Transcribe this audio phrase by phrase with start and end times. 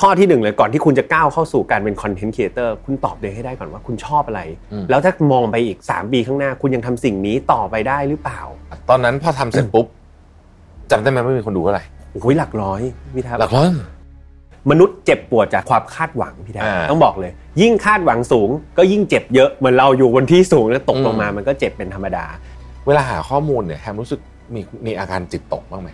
[0.00, 4.42] ข้อที่หนึ่งเลยก่อนที่คุณจะก้าวเข้าสู่การเป็น content creator คุณตอบตัวเองให้ได้ก่อนว่าคุณชอบอะไร
[4.90, 8.40] แล้วถ้ามองไปอีก 3 ปีข้างหน้า คุณยังทำสิ่งนี้ต่อไปได้หรือเปล่า
[8.90, 9.86] ตอนนั้นพอทำเสร็จปุ๊บ
[10.90, 12.80] จำได้ไหมว่ามีคนดูเท่าไหร่โอ้ยหลักร้อย
[13.16, 13.68] พี่แท็ปหลักร้อย
[14.70, 22.24] มนุษย์เจ็บปวดจากความคาดหวังพี่แท็ปอ่าต้องบอกเลย ยิ่งคาดหวังสูง ก็ยิ่งเจ็บเยอะเหมือนเราอยู่บนที่สูงแล้วตกลงมามันก็เจ็บเป็นธรรมดา
[22.86, 24.20] เวลาหาข้อมูลเนี่ยแฮมรู้สึก
[24.54, 25.88] มีมีอาการจิตตกบ้างไหม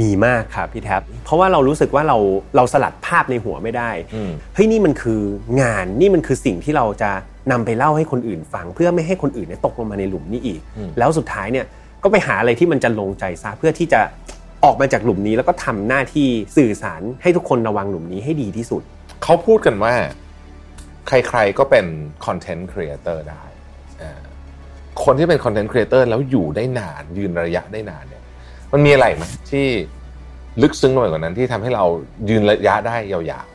[0.00, 2.16] มีมากครับพี่แท็บเพราะว่าเรารู้สึกว่าเรา
[2.56, 5.20] เราสลัดภาพในหัวไม่ได้อืมเฮ้ยนี่มันคือ
[5.62, 7.10] งานนี่มันคือสิ่งที่เราจะ
[7.52, 10.60] นำไปเล่าให้คนอื่นฟัง เพื่อไม่ให้คนอื่นเนี่ยตกลงมาในหลุมนี้อีก
[10.98, 11.66] แล้วสุดท้ายเนี่ย
[12.02, 14.00] ก็ไปหาอะไรที่มันจะลงใจซะเพื่อที่จะ
[14.64, 18.82] ออกมาจากหลุมนี้แล้วก็ทำหน้าที่สื่อสารให้ทุกคนระวังหลุมนี้ให้ดีที่สุด
[19.22, 19.94] เขาพูดกันว่า
[21.06, 21.86] ใครๆก็เป็น
[22.26, 23.44] คอนเทนต์ครีเอเตอร์ได้
[24.02, 24.20] อ่า
[25.04, 28.17] คนที่เป็น content creator แล้วอยู่ได้นานยืนระยะได้นานเนี่ย
[28.72, 29.66] มันมีอะไรไหมที่
[30.62, 31.84] ลึกซึ้งลงไปกว่านั้นที่ทำให้เรา
[32.28, 33.46] ยืนระยะได้ยาว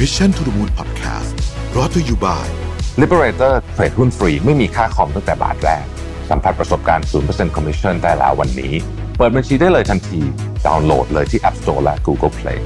[0.00, 1.32] Mission to the Moon Podcast
[1.76, 5.84] รอ เธออยู่ by Liberator เทรดหุ้นฟรีไม่มีค่าคอมตั้งแต่บาทแรก
[6.30, 8.72] สัมผัสประสบการณ์ 0% Commission ได้แล้ววันนี้
[9.16, 10.20] เปิดบัญชีได้เลยทันที
[10.66, 12.58] ดาวน์โหลดเลยที่ App Store และ Google Play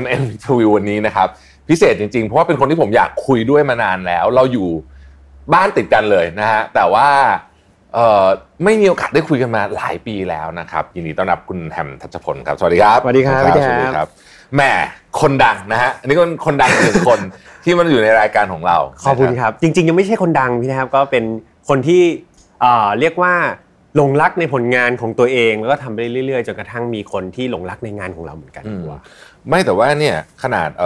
[0.00, 1.28] MM Interview วันนี้นะครับ
[1.68, 4.68] พิเศษจริงๆ เพราะว่าเป็นคนที่ผมอยากคุยด้วยมานานแล้ว เราอยู่
[5.54, 7.08] บ้านติดกันเลยนะฮะแต่ว่า
[7.94, 8.24] เอ่อ
[8.64, 14.08] ไม่มีโอกาสได้คุยกันมาหลายปีแล้วนะครับยินดีต้อนรับคุณแฮมทัชพลครับสวัสดีครับสวัสดีครับสพี่แฮมวัสดีครับ
[14.54, 14.62] แหม
[15.20, 17.20] คนดังนะฮะอันนี้ก็เป็นคนดังอีกหนึ่งคน
[17.64, 21.24] ที่มันอยู่ในรายการของเราขอบคุณครับ จริง ๆ ยังไม่ใช่คนดังพี่นะครับก็เป็น
[21.68, 22.02] คนที่
[22.60, 23.34] เอ่อเรียกว่า
[23.96, 29.00] หลงรักในผลงานของตัวเองแล้วก็ทำไปเรื่อยๆจนกระทั่งมีคนที่หลงรักในงานของเราเหมือนกันอืมดีกว่า
[29.48, 30.82] ไม่แต่ว่าเนี่ยขนาดเ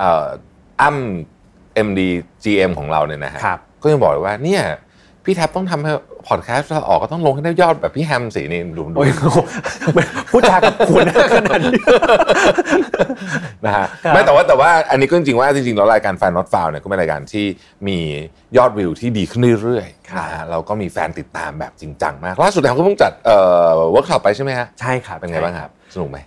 [0.00, 0.42] อ่อเอ่อ
[0.80, 2.00] อ้ำ MD
[2.44, 4.62] GM ของเราเนี่ยนะฮะครับก็ยังบอกเลยว่าเนี่ย
[5.24, 5.92] พี่แท็บต้องทำให้
[6.28, 9.10] พอดแคสต์เราออกก็ต้องลงให้ได้ยอดแบบพี่แฮมสินี่ดูดูโอ้ย
[10.30, 11.06] พูดจากับคุณ
[11.36, 11.82] ขนาดนี้
[13.66, 17.46] นะฮะครับไม่แต่ว่าแต่ว่าอันนี้ก็จริงๆว่าจริงๆแล้วรายการแฟน not found เนี่ยก็เป็นรายการที่
[17.88, 17.98] มี
[18.56, 26.18] ยอดวิวที่ดีขึ้นเรื่อยๆนะฮะเราก็มีแฟนติดตามแบบจริงจังมากล่าสุดแฮมก็เพิ่งจัดเอ่เวิร์กช็อปไปใช่ไหมฮะใช่ครับเป็นไงบ้างครับ สนุกไหม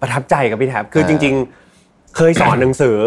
[0.00, 1.65] ประทับใจกับพี่แท็ปคืออ่าจริง ๆ
[2.16, 2.98] เคยสอนหนังสือ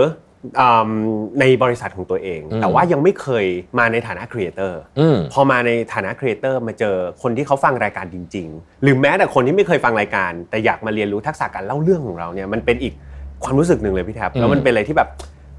[0.59, 0.92] อืม
[1.40, 3.46] ในบริษัทของตัวเองอืมแต่ว่ายังไม่เคย
[3.80, 12.94] มาในฐานะ creator อืมพอมาในฐานะ creator มาเจอคนที่เขาฟังรายการจริง ๆ หรือแม้แต่คนที่ไม่เคยฟังรายการ แต่อยากมาเรียนรู้ทักษะการเล่าเรื่องของเราเนี่ยมันเป็นอีก
[13.44, 15.09] ความรู้สึกหนึ่งเลยพี่แท็ปแล้วมันเป็นอะไรที่แบบ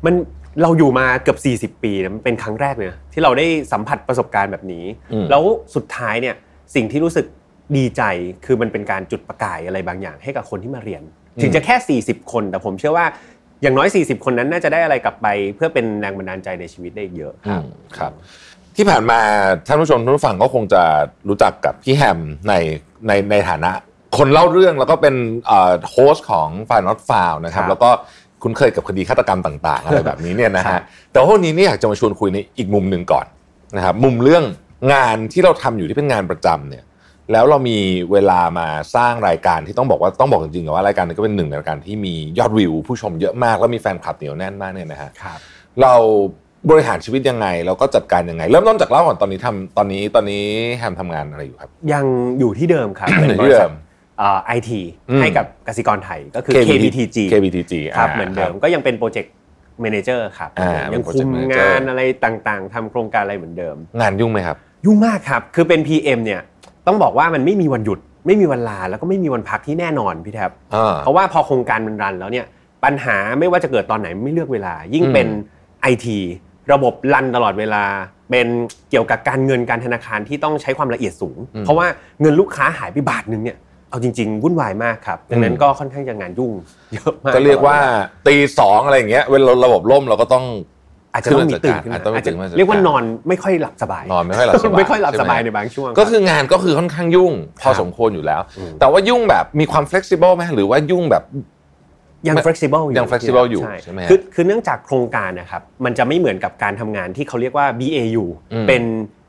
[0.06, 0.14] มัน
[0.62, 1.36] เราอยู่มาเกือ
[1.66, 5.42] บ 40 ปีนะมันเป็นครั้งแรกเลยนะที่เราได้สัมผัสประสบการณ์แบบนี้อืมแล้ว
[5.74, 6.34] สุดท้ายเนี่ย
[6.74, 7.26] สิ่งที่รู้สึก
[7.76, 8.02] ดีใจ
[8.44, 11.02] คือมันเป็นการจุดประกายอะไรบางอย่างให้กับคนที่มาเรียน
[11.42, 13.06] ถึงจะแค่ 40 คน แต่ผมเชื่อว่า
[13.62, 15.26] อย่างน้อย 40 คนนั้นน่าจะได้อะไรกลับไป
[15.56, 17.64] เพื่อเป็นแรงบันดาลใจในชีวิตได้อีกเยอะครับอืม
[17.98, 18.12] ครับ
[18.76, 19.18] ที่ผ่านมา
[19.66, 20.82] ท่านผู้ชมท่านผู้ฟังก็คงจะ
[21.28, 22.18] รู้จักกับพี่แฮม
[22.48, 22.54] ใน
[23.06, 23.70] ในในฐานะ
[24.18, 25.14] คนเล่าเรื่องแล้วก็เป็น
[25.90, 27.90] โฮสต์ของ f i n a l f i l นะครับครับ แล้วก็
[28.42, 30.80] คุ้นเคยกับคดีฆาตกรรมต่างๆอะไรแบบนี้เนี่ยนะฮะ
[31.12, 33.26] แต่ว่าวันนี้เนี่ยอยากจะมาชวนคุยในอีกมุมหนึ่งก่อน
[33.76, 34.44] นะครับมุมเรื่อง
[34.92, 36.84] งานที่เราทำอยู่ที่เป็นงานประจำเนี่ย
[37.32, 37.78] แล้วเรามี
[38.12, 45.38] เวลามาสร้างรายการที่ต้องบอกว่าต้องบอกจริงๆว่ารายการนี้ก็เป็นหนึ่งในรายการที่มียอดวิว ผู้ชมเยอะมากแล้วมีแฟนคลับเหนียวแน่นมากเนี่ยนะฮะครับ
[45.82, 45.94] เรา
[46.70, 50.44] บริหารชีวิตยังไงเราก็จัดการยังไง เริ่มต้นจากเล่าก่อนตอนนี้ทำตอนนี้ตอนนี้
[50.78, 52.04] แฮมทำงานอะไรอยู่ครับ ยัง
[52.38, 53.74] อยู่ที่เดิมครับอยู่เป็นบที่ริเดิษัทม
[54.46, 54.80] ไอที
[55.10, 66.40] อืมให้กับกสิกรไทยก็คือ KBTG KBTG ครับาเหมือนเดิมก็ยังเป็น project manager ครับอ่ายังเป็นคุม project manager งานอะไรต่างๆทำโครงการอะไรเหมือนเดิม งานยุ่งไหมครับ ยุ่งมากครับคือเป็น PM เนี่ย
[66.90, 72.46] ต้องบอกว่ามันไม่มีวันหยุด ไม่มีวันลาแล้วก็ไม่มีวันพักที่แน่นอนพี่แท็บอ่าเพราะว่าพอโครงการมันรันแล้วเนี่ย
[72.84, 75.28] ปัญหาไม่ว่าจะเกิดตอนไหนไม่เลือกเวลา ยิ่งอืมเป็น
[75.92, 76.06] IT
[76.72, 77.84] ระบบรันตลอดเวลา
[78.30, 78.48] เป็น
[78.90, 81.86] เกี่ยวกับการเงินการธนาคารที่ต้องใช้ความละเอียดสูง เพราะว่า
[82.20, 83.56] เงินลูกค้าหายไปบาทนึงเนี่ย
[83.90, 86.52] เอาจริงๆวุ่นวายมากครับดังนั้นก็ค่อนข้างจะงานยุ่ง
[86.94, 87.76] เยอะมากก็เรียกว่า
[88.26, 90.44] ตีสองอะไรอย่างเงี้ยเวลาระบบล่มเราก็ต้อง
[91.12, 101.24] อาจจะต้องมีตื่นขึ้นอาจมาจะต้องมีอาจจะตื่นมาจัดการเรียกว่านอนไม่ค่อยหลับสบายนอนไม่ค่อยหลับสบายไม่ค่อยหลับสบายใช่ไหมในบางช่วง ก็คืองานก็คือค่อนข้างยุ่ง พอครับสมควรอยู่แล้วอืมแต่ว่ายุ่งแบบมีความ flexible ไหมหรือว่ายุ่งแบบ
[102.28, 108.82] ยัง flexible อยู่ยัง flexible อยู่ใช่ไหมฮะคือคือเนื่องจากโครงการนะครับมันจะไม่เหมือนกับการทำงานที่เขาเรียกว่า BAU อืมเป็น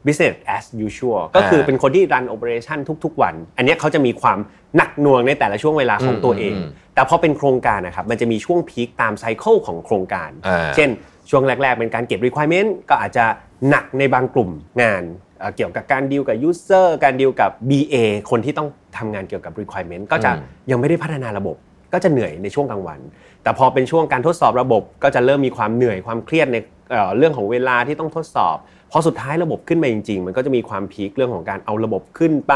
[0.05, 4.37] business as usual ก็คือเป็นคนที่รัน operation ทุก ๆ วัน อันเนี้ยเขาจะมีความ
[4.75, 10.89] หนักหน่วงในแต่ละช่วงเวลาของตัวเองอืมแต่พอเป็นโครงการนะครับมันจะมีช่วงพีคตามไซเคิลของโครงการอ่าเช่น
[11.31, 13.25] ช่วงแรก ๆ เป็นการเก็บ requirement ก็อาจจะ
[13.69, 14.49] หนักในบางกลุ่ม
[14.81, 15.03] งาน
[15.39, 17.95] เอ่อเกี่ยวกับการดีลกับ user การดีลกับ BA
[18.29, 18.67] คนที่ต้อง
[18.97, 20.37] ทำงานเกี่ยวกับ requirement ก็จะอื
[20.67, 21.55] มยังไม่ได้พัฒนาระบบ
[21.93, 22.99] ก็จะเหนื่อยในช่วงกลางวัน
[23.43, 26.57] แต่พอเป็นช่วงการทดสอบระบบ ก็จะเริ่มมีความเหนื่อยความเครียดใน
[26.91, 28.57] เอ่อเรื่องของเวลาที่ต้องทดสอบ
[28.91, 32.53] พอสุดท้ายระบบขึ้นมาจริงๆ มันก็จะมีความ peak เรื่องของการเอาระบบขึ้นไป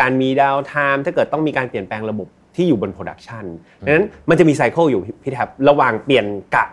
[0.00, 3.44] การมี downtime ถ้าเกิดต้องมีการเปลี่ยนแปลงระบบที่อยู่บน production
[3.86, 6.64] ดังนั้นมันจะมี cycle อยู่พี่แท็บระหว่างเปลี่ยนกะ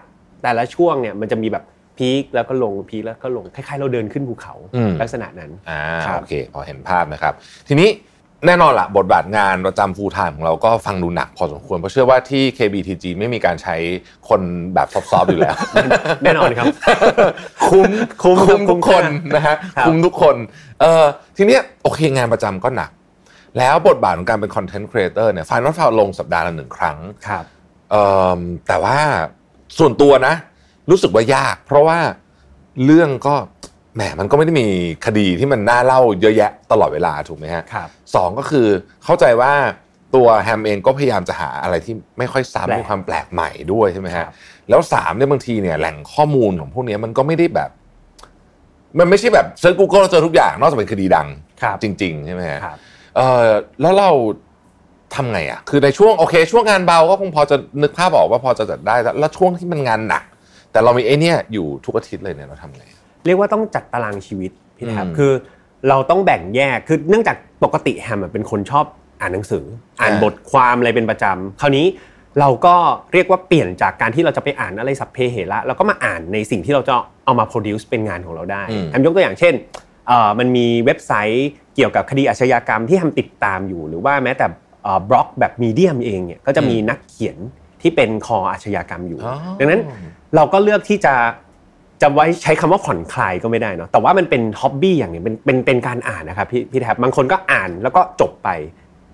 [0.43, 1.63] แต่ละช่วงเนี่ยมันจะมีแบบ
[1.97, 7.33] peak แล้วก็ลง peak แล้วก็ลงคล้ายๆ เราเดินขึ้นภูเขาอืมลักษณะนั้นอ่าครับโอเคพอเห็นภาพนะครับ
[7.69, 7.89] ทีนี้
[8.47, 13.75] แน่นอนละบทบาทงานประจำ full time ของเราก็ฟังดูหนักพอสมควร เพราะเชื่อว่าที่ KBTG ไม่มีการใช้
[14.29, 14.41] คน
[14.73, 15.55] แบบ soft ๆอยู่แล้ว
[16.23, 16.65] แน่นอนครับ
[17.69, 17.91] คุ้ม
[18.23, 19.03] คุ้มคุ้มครับทุกคน
[19.35, 20.35] นะฮะครับคุ้มทุกคน
[20.79, 21.05] เอ่อ
[21.37, 22.91] ทีเนี้ยโอเคงานประจำก็หนัก
[23.57, 26.97] แล้วบทบาทของการเป็น content creator เนี่ย File Not Found ลงสัปดาห์ละหนึ่งครั้ง
[27.27, 27.43] ครับ
[27.91, 28.07] เอิ่
[28.37, 28.97] มแต่ว่า
[29.77, 30.35] ส่วนตัวนะ
[30.89, 31.99] รู้สึกว่ายาก เพราะว่า
[32.85, 33.35] เรื่องก็
[33.95, 34.67] แหมมันก็ไม่ได้มี
[35.05, 38.67] คดีที่มันน่าเล่าเยอะแยะตลอดเวลาถูกไหมฮะครับสองก็คือ
[39.03, 39.53] เข้าใจว่า
[40.15, 44.31] ตัวแฮมเองก็พยายามจะหาอะไรที่ไม่ค่อยแปลซ้ำ มีความแปลกใหม่ด้วยใช่ไหมครัฮะบ
[44.69, 47.69] แล้วสามเนี่ยบางทีเนี่ยแหล่งข้อมูลของพวกเนี้ยมันก็ไม่ได้แบบ
[48.99, 51.27] มันไม่ใช่แบบ search Google เจอทุกอย่างนอกจากเป็นคดีดัง
[51.61, 52.77] ครับจริง ๆ ใช่ไหมฮะครับ
[53.15, 53.47] เออ
[53.81, 54.09] แล้วเรา
[55.15, 60.23] ทำไงอะคือในช่วงโอเค ช่วงงานเบาก็คงพอจะนึกภาพออกว่าพอจะจัดได้แต่แล้วช่วงที่มันงานหนัก
[60.71, 62.83] แต่เรามีไอ้เนี่ยอยู่ทุกอาทิตย์เลยเนี่ยเราทำไง
[63.25, 65.31] เรียกว่าต้องจัดตารางชีวิตพี่แท็บอืมคือ
[65.89, 68.85] เราต้องแบ่งแยกคือเนื่องจากปกติแฮมอะเป็นคนชอบ
[69.21, 69.65] อ่านหนังสือ
[70.01, 71.85] อ่านอ่าบทความอะไรเป็นประจำคราวนี้
[72.39, 72.75] เราก็
[73.13, 76.93] เรียกว่าเปลี่ยนจากการที่เราจะไปอ่านอะไรสัพเพเหระเราก็มาอ่านในสิ่งที่เราจะ
[77.25, 79.53] เอามา produce เป็นงานของเราได้อืมแฮมยกตัวอย่างเช่น
[80.07, 84.45] เอ่อมันมีเว็บไซต์เกี่ยวกับคดีอาชญากรรมที่แฮมติดตามอยู่ หรือว่าแม้แต่
[85.09, 87.37] บล็อกแบบมีเดียมเองเนี่ยก็จะมีนักเขียน
[87.81, 89.81] ที่เป็นคออาชญากรรมอยู่อ๋อดังนั้น
[90.35, 91.13] เราก็เลือกที่จะ
[92.01, 98.49] จะไว้ใช้คำว่าผ่อนคลายก็ไม่ได้เนาะแต่ว่ามันเป็นฮ็อบบี้อย่างหนึงเป็นเป็นเป็นการอ่านนะครับพี่พี่แทบบางคนก็อ่านแล้วก็จบไป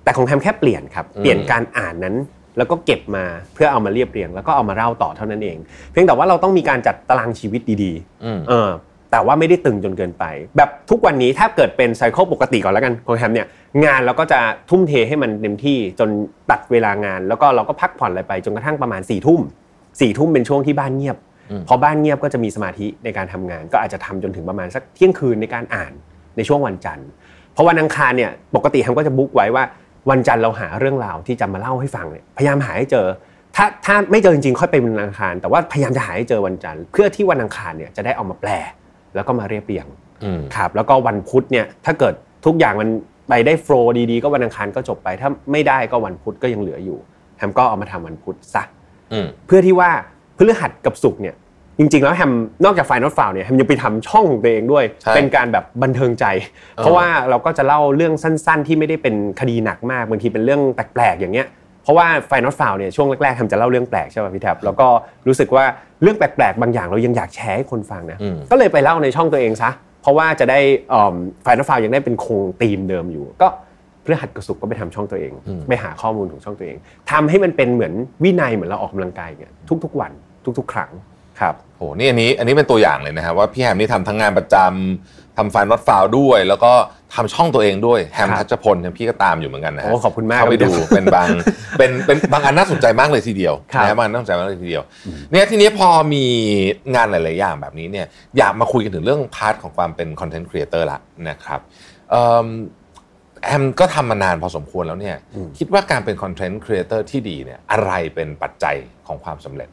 [0.03, 2.15] แต่ของแฮมแค่เปลี่ยนครับอืมเปลี่ยนการอ่านนั้น
[2.57, 5.57] แล้วก็เก็บมาเพื่อเอามาเรียบเรียง แล้วก็เอามาเล่าต่อเท่านั้นเอง
[5.91, 7.91] เพียงแต่ว่าเราต้องมีการจัดตารางชีวิตดี
[8.25, 8.69] อืมๆเออ
[9.11, 10.25] แต่ว่าไม่ได้ตึงจนเกินไป
[10.57, 13.47] แบบทุกวันนี้ถ้าเกิดเป็นไซเคิลปกติก่อนแล้วกันของแฮมเนี่ย
[13.85, 16.09] งานเราก็จะทุ่มเทให้มันเต็มที่จน
[16.51, 19.41] ตัดเวลางาน แล้วก็เราก็พักผ่อนอะไรไปจนกระทั่งประมาณ4ี่ทุ่ม
[19.99, 21.17] สี่ทุ่มเป็นช่วงที่บ้านเงียบ
[21.51, 25.93] อืมพอบ้านเงียบก็จะมีสมาธิในการทำงาน ก็อาจจะทำจนถึงประมาณสักเที่ยงคืนในการอ่าน
[26.37, 27.07] ในช่วงวันจันทร์
[27.53, 29.63] เพราะวันอังคารเนี่ยปกติแฮมก็จะบุ๊กไว้ว่า
[30.09, 33.07] วันจันทร์เราหาเรื่องราวที่จะมาเล่าให้ฟังเนี่ยพยายามหาให้เจอ
[33.55, 38.49] ถ้าถ้าไม่เจอจริงๆค่อยไปวันอังคาร แต่ว่าพยายามจะหาให้เจอวันจันทร์เพื่อที่วันอังคารเนี่ยจะได้เอามาแปล
[39.15, 39.85] แล้วก็มาเรียบเรียง
[40.23, 42.13] อืมครับแล้วก็วันพุธเนี่ยถ้าเกิด
[42.45, 42.89] ทุกอย่างมัน
[43.29, 46.97] ไปได้โฟล์ดีๆก็วันอังคารก็จบไป ถ้าไม่ได้ก็วันพุธก็ยังเหลืออยู่
[47.37, 48.63] แฮมก็เอามาทำวันพุธซะ
[49.13, 49.89] อืมเพื่อที่ว่า
[50.37, 51.35] พฤหัสกับศุกร์เนี่ย
[51.79, 52.31] จริงๆแล้วแฮม
[52.65, 56.25] นอกจาก File Not Found เนี่ยแฮมยังไปทำช่องของตัวเองด้วยใช่เป็นการแบบบันเทิงใจ
[56.75, 61.47] เพราะว่าเราก็จะเล่าเรื่องสั้น ๆ ที่ไม่ได้เป็นคดีหนักมากบางทีเป็นเรื่องแปลกๆอย่างเงี้ย
[61.85, 64.87] เพราะว่า File Not Found เนี่ยช่วงแรกๆแฮมจะเล่าเรื่องแปลกใช่ป่ะพี่แท็บแล้วก็
[65.27, 65.65] รู้สึกว่า
[66.01, 69.69] เรื่องแปลกๆ บางอย่างเรายังอยากแชร์ให้คนฟังนะอืมก็เลยไปเล่าในช่องตัวเองซะ
[70.01, 70.59] เพราะว่าจะได้
[71.43, 73.47] File Not Found ยังได้เป็นคงธีมเดิมอยู่ ก็
[74.03, 75.31] พฤหัสกับศุกร์ก็ไปทำช่องตัวเอง
[75.67, 76.77] ไปหาข้อมูลของช่องตัวเอง
[77.11, 77.93] ทำให้มันเป็นเหมือน
[78.23, 79.51] วินัยเหมือนเราออกกำลังกายเนี่ย
[79.83, 80.11] ทุกๆวัน
[80.59, 80.91] ทุก ๆ ครั้ง
[81.39, 86.71] ครับโหนี่อันนี้อันนี้เป็นตัวอย่างเลยนะครับว่าพี่แฮมนี่ทำทั้งงานประจำ ทำ File Not Found ด้วย แล้วก็
[87.15, 91.27] ทำช่องตัวเองด้วยแฮมครับทัชพลเนี่ยพี่ก็ตามอยู่เหมือนกันนะฮะโอ้ขอบคุณมากเข้าไปครับดูเป็นบาง
[91.77, 94.83] เป็นเป็นบางอันน่าสนใจมากเลยทีเดียวครับนะฮะบางอันน่าสนใจมากเลยทีเดียว
[95.31, 96.25] เนี่ยทีนี้พอมี
[96.95, 98.05] งานหลาย ๆ อย่างแบบนี้เนี่ย
[98.37, 100.99] อยากมาคุยกันถึงเรื่อง part ของความเป็น content creator ละ
[101.29, 101.59] นะครับ
[102.11, 102.47] เอิ่ม
[103.43, 105.15] แฮมก็ทำมานานพอสมควรแล้วเนี่ย
[105.57, 108.75] คิดว่าการเป็น content creator ที่ดีเนี่ยอะไรเป็นปัจจัย
[109.07, 109.69] ของความสำเร็จ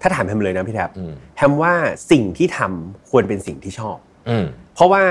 [0.00, 1.74] ถ้าถามแฮมเลยนะพี่แท็บอืมแฮมว่า
[2.10, 4.13] สิ่งที่ทำควรเป็นสิ่งที่ชอบอืม
[4.74, 5.02] เพราะว่า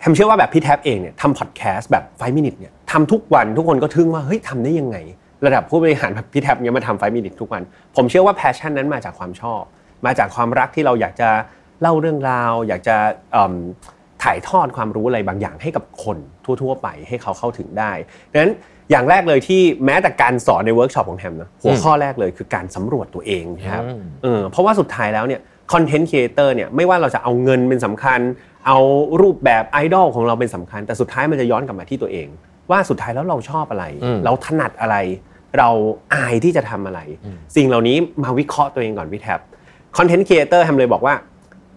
[0.00, 4.96] แฮมเชื่อว่าแบบพี่แท็บเองเนี่ยทำพอดแคสต์แบบ5 minute เนี่ยทำทุกวันทุกคนก็ทึ่งว่าเฮ้ยทำได้ยังไง
[5.46, 7.62] ระดับผู้บริหารแบบพี่แท็บเนี่ยมาทำ5 minute ทุกวัน
[7.96, 9.62] ผมเชื่อว่า passion นั้นมาจากความชอบ
[10.06, 11.28] มาจากความรักที่เราอยากจะ
[11.80, 12.96] เล่าเรื่องราว อยากจะ
[13.32, 13.54] เอิ่ม
[14.22, 17.92] ถ่ายทอดความรู้อะไรบางอย่างให้กับคนทั่ว ๆ ไปให้เขาเข้าถึงได้
[18.32, 18.52] ดังนั้น
[18.90, 25.40] อย่างแรกเลยที่แม้แต่การสอนในเวิร์กช็อปของแฮมนะหัวข้อแรกเลยคือการสำรวจตัวเองนะครับอืมเออเพราะว่าสุดท้ายแล้วเนี่ย
[25.72, 28.20] content creator เนี่ยไม่ว่าเราจะเอาเงินเป็นสำคัญ
[28.66, 28.78] เอา
[29.22, 32.28] รูปแบบไอดอลของเราเป็นสำคัญ แต่สุดท้ายมันจะย้อนกลับมาที่ตัวเอง
[32.70, 34.96] ว่าสุดท้ายแล้วเราชอบอะไรอืมเราถนัดอะไร
[35.58, 35.68] เรา
[36.14, 37.00] อายที่จะทำอะไร
[37.56, 39.40] สิ่งเหล่านี้มาวิเคราะห์ตัวเองก่อนพี่แท็บ
[39.96, 41.14] content creator แฮมเลยบอกว่า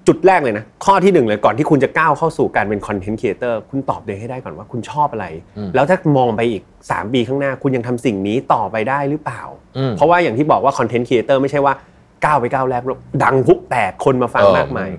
[0.07, 5.27] จุดแรกเลยนะข้อที่หนึ่งเลยก่อนที่คุณจะก้าวเข้าสู่การเป็น content creator คุณตอบตัวเองให้ได้ก่อนว่าคุณชอบอะไร
[5.75, 9.41] แล้วถ้ามองไปอีก 3 ปีข้างหน้า คุณยังทำสิ่งนี้ต่อไปได้หรือเปล่า
[9.77, 11.73] อืมเพราะว่าอย่างที่บอกว่า content creator ไม่ใช่ว่า
[12.25, 14.89] ก้าวไปก้าวแรกแล้วดังพลุแตกคนมาฟังเออมากมาย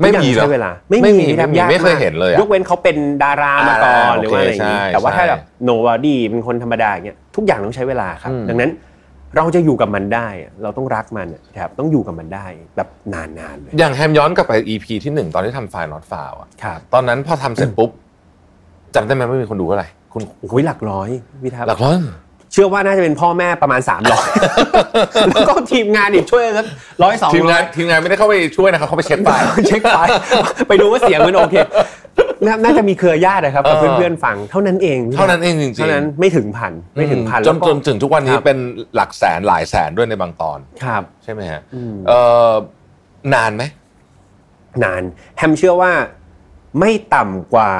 [0.00, 5.40] ไม่มีทุกอย่างใช้เวลาไม่ไม่มีมีไม่มียากไม่เคยเห็นเลยอะยกเว้นเขาเป็นดารามาก่อนอ่าหรือว่าอะไรอย่างนี้โอเคใช่แต่ว่าถ้าใช่แบบ
[5.70, 8.70] nobody เป็นคนธรรมดาอย่างเงี้ยทุกอย่างต้องใช้เวลาครับอืมดังนั้น
[9.36, 17.90] เราจะอยู่กับมันได้อะเราต้องรักมันอะครับต้องอยู่กับมันได้แบบนานๆเลยอย่างแฮมย้อนกลับไป EP ที่หนึ่งตอนที่ทำไฟล์ not file อะครับตอนนั้นพอทำเสร็จปุ๊บ
[18.94, 21.08] จำได้ไหมว่ามีคนดูเท่าไหร่คุณโอ้โหหลักร้อย
[21.42, 21.94] พี่แท็บหลักร้อย
[22.52, 26.66] เชื่อว่าน่าจะเป็นพ่อแม่ประมาณ 300แล้วก็ทีมงานอีกช่วยสัก
[27.02, 30.10] ร้อยสองร้อยทีมงาน ทีมงานไม่ได้เข้าไปช่วยนะครับเขาไปเช็คไฟล์เช็คไฟล์
[30.68, 31.56] ไปดูว่าเสียงมันโอเค
[32.46, 38.58] น่าน่าจะมีเครือญาตินะครับกับเออเพื่อนๆฟังเท่านั้นเองพี่เท่านั้นเองจริงๆเท่านั้นไม่ถึงพันไม่ถึงพันจนแล้วก็จนถึงทุกวันนี้ครับเป็น
[38.94, 42.12] หลักแสนหลายแสนด้วยในบางตอนครับใช่ไหมฮะอืมเอ
[42.50, 42.50] อ
[43.34, 43.62] นานไหม
[44.84, 45.02] นาน
[45.36, 45.92] แฮมเชื่อว่า
[46.80, 47.70] ไม่ต่ำกว่า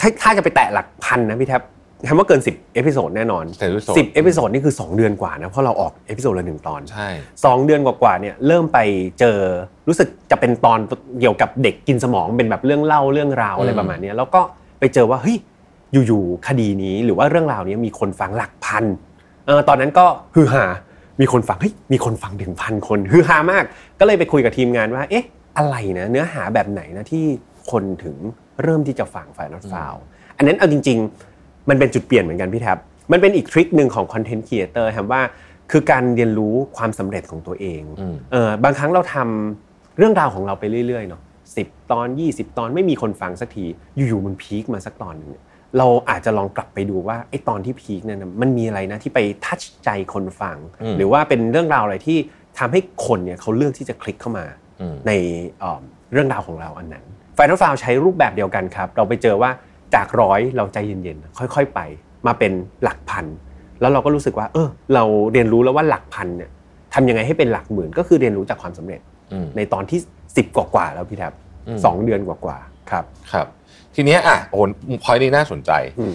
[0.00, 1.62] ถ้าถ้าจะไปแตะหลักพันนะพี่แท็บ
[2.06, 7.08] แฮมว่าเกิน 10 episode แน่นอน10 episode 10 episode นี่คือ 2 เดือนกว่านะเพราะเราออก episode ละหนึ่งตอนใช่
[7.44, 8.78] สองเดือนกว่าๆเนี่ยเริ่มไป
[9.18, 9.38] เจอ
[9.88, 10.78] รู้สึกจะเป็นตอน
[11.20, 14.40] เกี่ยวกับเด็กกินสมองเป็นแบบเรื่องเล่าเรื่องราวอะไรอืมประมาณเนี้ยแล้วก็
[14.80, 15.36] ไปเจอว่าเฮ้ย
[16.06, 18.84] อยู่ๆคดีนี้หรือว่าเรื่องราวนี้มีคนฟังหลักพัน
[19.46, 20.64] เออตอนนั้นก็ฮือฮา
[21.20, 23.64] มีคนฟังเฮ้ยมีคนฟังถึงพันคนฮือฮามาก
[24.00, 25.24] ก็เลยไปคุยกับทีมงานว่า เอ๊ะ
[25.58, 27.24] อะไรนะเนื้อหาแบบไหนนะที่
[27.70, 28.16] คนถึง
[28.62, 29.94] เริ่มที่จะฟัง File Not Found
[30.36, 31.35] อันนั้นเอาจริง ๆ
[31.68, 32.78] มันเป็นจุดเปลี่ยนเหมือนกันพี่แท็บ
[33.12, 35.22] มันเป็นอีก trick หนึ่งของ content creator ครับว่า
[35.70, 41.20] คือการเรียนรู้ความสำเร็จของตัวเองอืมเออบางครั้งเราทำเรื่องราวของเราไปเรื่อยๆเนาะ
[41.56, 43.64] สิบตอน 20 ตอนไม่มีคนฟังสักที
[44.08, 45.44] อยู่ๆมัน peak มาสักตอนหนึ่งเนี่ย
[45.78, 52.18] เราอาจจะลองกลับไปดูว่าไอ้ตอนที่ peak เนี่ยนะมันมีอะไรนะที่ไป touch ใจคนฟังอืมหรือว่าเป็นเรื่องราวอะไรที่
[52.58, 54.46] ทำให้คนเนี่ยเขาเลือกที่จะคลิกเข้ามา
[54.80, 55.12] อืมใน
[55.58, 55.80] เอ่อ
[56.12, 57.04] เรื่องราวของเราอันนั้น
[57.34, 59.50] File Not Found ใช้รูปแบบเดียวกันครับ เราไปเจอว่า
[59.94, 61.80] จากร้อยเราใจเย็นๆค่อย ๆ ไป
[62.26, 62.52] มาเป็น
[62.82, 63.26] หลักพัน
[63.80, 66.50] แล้วเราก็รู้สึกว่า เออ เราเรียนรู้แล้วว่าหลักพันเนี่ย
[66.94, 69.00] ทำยังไงให้เป็นหลักหมื่น ก็คือเรียนรู้จากความสำเร็จ
[69.32, 71.32] อืมในตอนที่10กว่าๆแล้วพี่แท็ป
[71.66, 73.46] อืมสองเดือนกว่าๆครับครับ
[73.94, 74.60] ทีเนี้ยอะโอ้
[75.04, 76.14] พอยนี้น่าสนใจอืม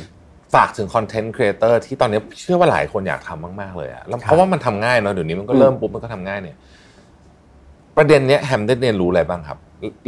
[0.53, 6.57] ฝากถึง content creator ที่ตอนนี้เชื่อว่าหลายคนอยากทำมากๆเลยอะแล้วครับเพราะว่ามันทำง่ายเนาะเดี๋ยวนี้มันก็อืมเริ่มปุ๊บมันก็ทำง่ายเนี่ย
[7.97, 9.57] ประเด็นเนี้ยแฮมได้เรียนรู้อะไรบ้างครับ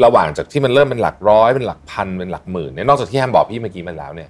[0.06, 4.30] ระหว่างจากที่มันเริ่มเป็นหลักร้อยเป็นหลักพันเป็นหลักหมื่นเนี่ยนอกจากที่แฮมบอกพี่เมื่อกี้มาแล้วเนี่ย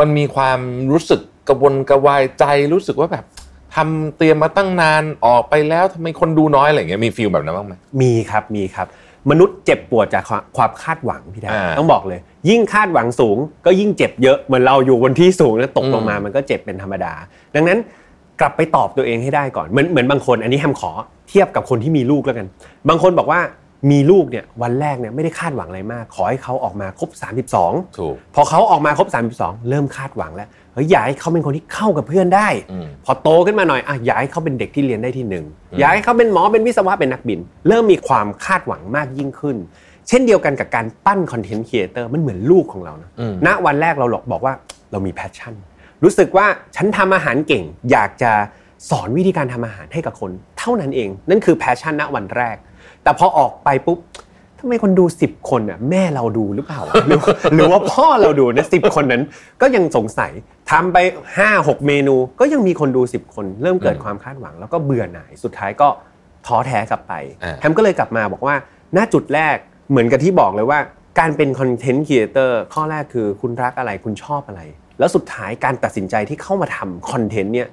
[0.00, 0.58] มันมีความ
[0.92, 3.24] รู้สึกกระวนกระวายใจรู้สึกว่าแบบ
[3.74, 8.86] ทำเตรียมมาตั้งนานออกไปแล้วทำไมคนดูน้อยอะไรอย่างเงี้ยมีฟีลแบบนั้นบ้างไหมมีครับมีครับ
[9.30, 13.36] มนุษย์เจ็บปวดจากความความคาดหวังพี่แทบอ่าต้องบอกเลย ยิ่งคาดหวังสูง
[13.66, 17.12] ก็ยิ่งเจ็บเยอะเหมือนเราอยู่บนที่สูงแล้วตกลงมาอืมมันก็เจ็บเป็นธรรมดา
[17.54, 17.78] ดังนั้น
[18.40, 20.90] กลับไปตอบตัวเองให้ได้ก่อนเหมือนเหมือนบางคน อันนี้แฮมขอ
[21.28, 22.46] เทียบกับคนที่มีลูกแล้วกัน
[22.88, 23.40] บางคนบอกว่า
[23.90, 27.10] มีลูกเนี่ยวันแรกเนี่ยไม่ได้คาดหวังอะไรมาก ขอให้เขาออกมาครบ
[27.54, 39.56] 32 ถูก พอเขาออกมาครบ 32 เริ่มคาดหวังแล้วเฮ้ยอยากให้เขาเป็นคนที่เข้ากับเพื่อนได้ อืม พอโตขึ้นมาหน่อยอะอยากให้เขาเป็นเด็กที่เรียนได้ที่หนึ่งอืมอยากให้เขาเป็นหมอเป็นวิศวะเป็นนักบิน เริ่มมีความคาดหวังมากยิ่งขึ้น
[40.08, 44.54] เช่นเดียวกันกับการปั้น content creator มันเหมือนลูกของเรานะอืม ณวันแรกเราบอกว่า
[44.90, 45.54] เรามี passion
[46.04, 46.46] รู้สึกว่า
[46.76, 48.32] ฉันทำอาหารเก่ง อยากจะ
[48.90, 52.56] สอนวิธีการทำอาหารให้กับคน เท่านั้นเองนั่นคือ passion ณวันแรก
[53.02, 53.98] แต่พอออกไปปุ๊บ
[54.58, 57.20] ทำไมคนดู 10 คนอะแม่เราดูหรือเปล่าวะหรือ
[57.54, 59.22] หรือว่าพ่อเราดูนะสิคนนั้น
[59.60, 60.32] ก็ยังสงสัย
[60.70, 60.96] ทำไป
[61.36, 65.88] 5 6 เมนู ก็ยังมีคนดู 10 คน เริ่มเกิดอืมความคาดหวัง แล้วก็เบื่อหน่ายสุดท้ายก็
[66.46, 67.12] ท้อแท้กลับไป
[67.44, 68.54] อ่าแฮมก็เลยกลับมาบอกว่า
[68.94, 69.56] หน้าจุดแรก
[69.90, 70.78] เหมือนกับที่บอกเลยว่า
[71.18, 74.60] การเป็น content creator ข้อแรกคือคุณรักอะไรคุณชอบอะไร
[74.98, 77.68] แล้วสุดท้ายการตัดสินใจที่เข้ามาทำ content เนี่ย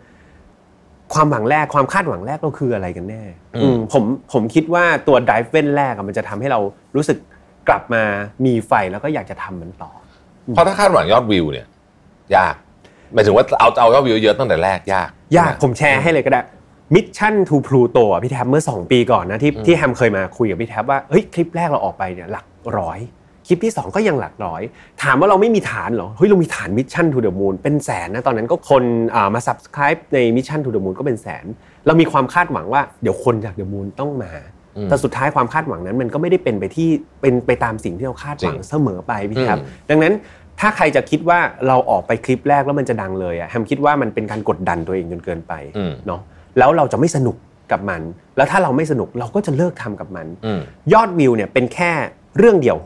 [1.13, 3.23] ความหวังแรกความคาดหวังแรกเราคืออะไรกันแน่
[3.55, 6.59] อืมอืมผมผมคิดว่าตัว dive เว้นแรกอะมันจะทำให้เรา
[6.95, 7.17] รู้สึก
[7.67, 8.03] กลับมา
[8.45, 9.91] มีไฟแล้วก็อยากจะทำมันต่อ
[10.53, 11.67] เพราะถ้าคาดหวังยอดวิวเนี่ย
[12.35, 12.55] ยาก
[13.13, 16.41] หมายถึงว่าเอาเอายอดวิวเยอะตั้งแต่แรกยาก ยากใช่ไหผมแชร์ให้เลยก็ได้
[16.95, 22.45] Mission to Pluto อะพี่แท็บเมื่อ 2 ปีก่อนนะที่อืมที่แฮมเคยมาคุยกับพี่แท็บว่าเฮ้ยคลิปแรกเราออกไปเนี่ยหลัก
[22.77, 22.99] ร้อย
[23.48, 24.62] คลิปที่ 2 ก็ยังหลักร้อย
[25.04, 28.84] ถามว่าเราไม่มีฐานเหรอ เฮ้ยเรามีฐาน Mission to the Moon เป็นแสนนะ ตอนนั้นก็คน
[29.16, 31.46] อ่ามา subscribe ใน Mission to the Moon ก็เป็นแสน
[31.86, 34.32] เรามีความคาดหวังว่าเดี๋ยวคนจาก the moon ต้องมา
[34.77, 36.89] อืมแต่สุดท้ายความคาดหวังนั้นมันก็ไม่ได้เป็นไปที่
[37.22, 40.13] เป็นไปตามสิ่งที่เราคาดหวังจริงเสมอไปพี่ครับอืมดังนั้น
[40.60, 46.22] ถ้าใครจะคิดว่าเราออกไปคลิปแรกแล้วมันจะดังเลยอะแฮมคิดว่ามันเป็นการกดดันตัวเองจนเกินไปอืมเนาะ
[46.58, 47.36] แล้วเราจะไม่สนุก
[47.72, 48.01] กับมัน
[48.38, 50.60] แล้วถ้าเราไม่สนุกเราก็จะเลิกทำกับมันอืม
[50.94, 51.92] ยอดวิวเนี่ยเป็นแค่
[52.38, 52.77] เรื่องเดียว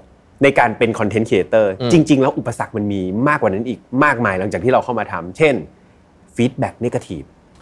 [0.43, 5.55] ในการเป็น content creator อืมจริง ๆ แล้วอุปสรรคมันมีมากกว่านั้นอีกมากมายหลังจากที่เราเข้ามาทำเช่น
[6.35, 7.21] feedback negative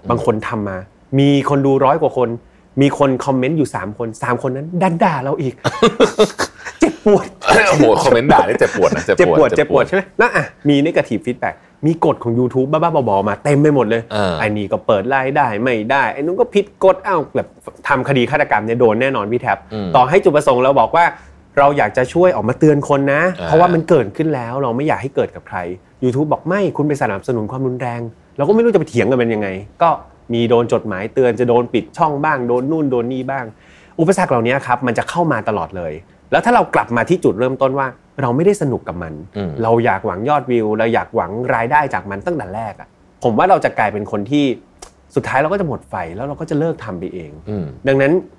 [0.09, 0.77] บางคนทำมา
[1.19, 2.29] มีคนดูร้อยกว่าคน
[2.81, 5.53] มีคนคอมเมนต์อยู่ 3 คน 3 คนนั้นดันด่าเราอีก
[6.79, 7.27] เจ็บปวด
[7.69, 11.55] โอ้โหคอมเมนต์ด่าได้เจ็บปวดนะเจ็บปวดเจ็บปวดใช่ไหมแล้วอะมี negative feedback
[11.85, 17.47] มีกฎของ YouTube บ้าๆบอๆมาเต็มไปหมดเลยเออไอ้นี่ก็เปิดรายได้ไม่ได้ไอ้นู้นก็ผิดกฎอ้าวแบบ
[17.87, 21.05] ทำคดีฆาตกรรมเนี่ยโดนแน่นอนพี่แท็ปอืมต่อให้จุดประสงค์เราบอกว่า
[21.57, 25.57] เราอยากจะช่วยออกมาเตือนคนนะอ่าเพราะว่ามันเกิดขึ้นแล้วเราไม่อยากให้เกิดกับใคร
[26.03, 28.01] YouTube บอกไม่คุณไปสนับสนุนความรุนแรง
[28.37, 29.47] เราก็ไม่รู้จะไปเถียงกันมันยังไง
[29.83, 29.89] ก็
[30.33, 33.45] มีโดนจดหมายเตือนจะโดนปิดช่องบ้างโดนนู่นโดนนี่บ้าง
[33.99, 35.93] อุปสรรคเหล่านี้ครับมันจะเข้ามาตลอดเลย
[36.31, 37.87] แล้วถ้าเรากลับมาที่จุดเริ่มต้นว่า
[38.21, 42.87] เราไม่ได้สนุกกับมันอืมเราอยากหวังยอดวิว เราอยากหวังรายได้จากมันตั้งแต่แรกอะ
[43.23, 44.45] ผมว่าเราจะกลายเป็นคนที่
[45.15, 48.11] สุดท้ายเราก็จะหมดไฟแล้วเราก็จะเลิกทำไปเองอืมดังนั้น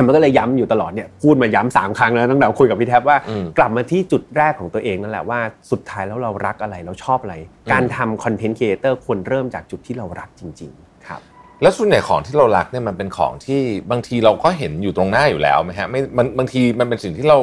[0.00, 5.40] มมันก็เลยย้ำอยู่ตลอดเนี่ยพูดมาย้ำสามครั้งแล้วตั้งแต่คุยกับพี่แท็ปว่าอืมกลับมาที่จุดแรกของตัวเองนั่นแหละว่า
[5.70, 7.36] สุดท้ายแล้วเรารักอะไรเราชอบอะไร
[7.72, 11.20] การทำ content creator ควรเริ่มจากจุดที่เรารักจริง ๆ ครับ
[11.62, 17.38] แล้วส่วนใหญ่ของที่เรารักเนี่ยมันเป็นของที่บางทีเราก็เห็นอยู่ตรงหน้าอยู่แล้วไหมฮะไม่มันบางทีมันเป็นสิ่งที่เรา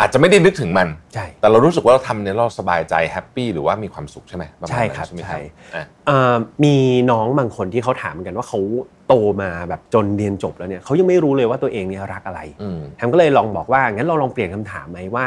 [0.00, 5.40] อาจจะไม่ได้นึกถึงมัน ใช่ แต่เรารู้สึกว่าเราทำเนี่ยเราสบายใจ happy หรือว่ามีความสุขใช่ไหมประมาณใช่นั้นใช่ไหมครับใช่
[5.74, 6.34] อะเอ่อ
[6.64, 6.74] มี
[7.10, 8.60] น้องบางคนที่เขาถามเหมือนกันว่าเขา
[9.08, 15.26] โตมาแบบจนเรียนจบแล้วเนี่ยเขายังไม่รู้เลยว่าตัวเองเนี่ยรักอะไรอืมแฮมก็เลยลองบอกว่างั้นเราลองเปลี่ยนคำถามไหมว่า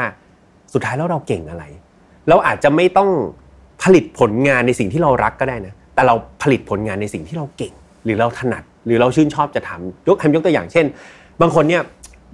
[0.74, 1.64] สุดท้ายแล้วเราเก่งอะไร
[2.28, 3.10] เราอาจจะไม่ต้อง
[3.82, 7.72] ผลิตผลงานในสิ่งที่เรารักก็ได้นะ แต่เราผลิตผลงานในสิ่งที่เราเก่ง
[8.04, 10.86] หรือเราถนัด หรือเราชื่นชอบจะทำยกแฮมยกตัวอย่างเช่น
[11.40, 11.82] บางคนเนี่ย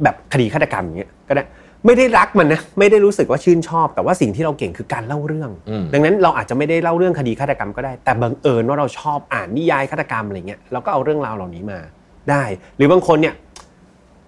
[0.02, 1.44] แบบคดีฆาตกรรมอย่างเงี้ยก็ได้
[1.86, 11.78] ไม่ได้รักมันนะไม่ได้รู้สึกว่าชื่นชอบ แต่ว่าสิ่งที่เราเก่งคือการเล่าเรื่องอืมดังนั้นเราอาจจะไม่ได้เล่าเรื่องคดีฆาตกรรมก็ได้ แต่บังเอิญว่าเราชอบอ่านนิยายฆาตกรรมอะไรเงี้ยเราก็เอาเรื่องราวเหล่านี้มา
[12.30, 12.42] ได้
[12.76, 13.34] หรือบางคนเนี่ย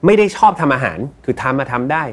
[0.07, 2.05] ไม่ได้ชอบทำอาหารคือทำมาทำได้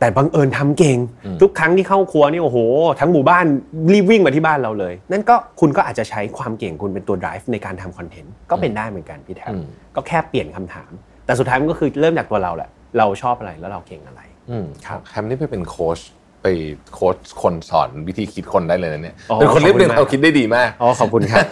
[0.00, 0.98] แต่บังเอิญทำเก่ง
[1.40, 2.58] ทุกครั้งที่เข้าครัวนี่โอ้โห
[3.00, 3.46] ทั้งหมู่บ้าน
[3.92, 9.64] รีบวิ่งมาที่บ้านเราเลย นั่นก็คุณก็อาจจะใช้ความเก่งคุณเป็นตัว drive ในการทำคอนเทนต์ก็เป็นได้เหมือนกันพี่แทบอืม
[9.96, 10.90] ก็แค่เปลี่ยนคำถาม
[11.26, 15.98] แต่สุดท้ายมันก็คือเริ่มจากตัวเราแหละเราชอบอะไรแล้วเราเก่งอะไร อืมครับแฮมนี่ไปเป็นโค้ช
[16.42, 16.46] ไป
[16.94, 21.46] โค้ชคนสอนวิธีคิดคนได้เลยนะเนี่ยอ๋อเป็นคนเรียบเรียงขอบคุณมากความคิดได้ดีมากอ๋อขอบคุณครับ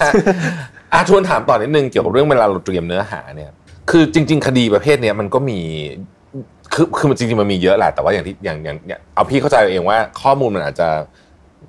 [0.93, 3.51] อาชวนถามต่อนิดนึงเกี่ยวกับเรื่องเวลาเราเตรียมเนื้อหาเนี่ย
[3.91, 5.61] คือจริง ๆ คดีประเภทเนี้ยมันก็มี
[6.75, 10.89] คือคือมันจริงๆมันมีเยอะแหละแต่ว่าอย่างที่อย่างอย่างอย่างเอาพี่เข้าใจเอาเองว่าข้อมูลมันอาจจะ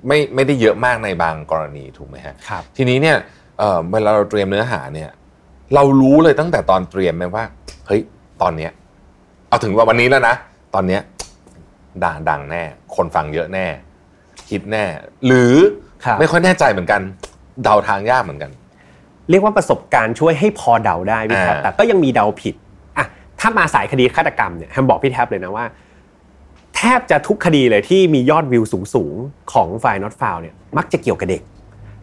[0.06, 3.16] ไม่ไม่ได้เยอะมากในบางกรณีถูกไหมฮะครับทีนี้เนี่ย
[3.58, 5.10] เอ่อเวลาเราเตรียมเนื้อหาเนี่ย
[5.74, 7.44] เรารู้เลยตั้งแต่ตอนเตรียมไหมว่า
[7.86, 8.00] เฮ้ย
[8.42, 8.70] ตอนเนี้ย
[9.48, 10.34] เอาถึงว่าวันนี้แล้วนะ
[10.74, 11.00] ตอนเนี้ย
[12.04, 12.62] ดังดังแน่
[12.96, 13.66] คนฟังเยอะแน่
[14.50, 14.84] ฮิตแน่
[15.26, 15.54] หรือ
[16.04, 17.00] ครับไม่ค่อยแน่ใจเหมือนกัน
[17.62, 18.50] เดาทางยากเหมือนกัน
[19.30, 22.54] เรียกว่าประสบการณ์ช่วยให้พอเดาได้พี่แท็บอ่าแต่ก็ยังมีเดาผิด
[22.96, 23.06] อะ
[23.40, 25.64] ถ้ามาสายคดีฆาตกรรมเนี่ยแฮมบอกพี่แท็บเลยนะว่า
[26.76, 31.42] แทบจะทุกคดีเลยที่มียอดวิวสูงๆของฝ่าย not f o u n เนี่ยมักจะเกี่ยวกับเด็ก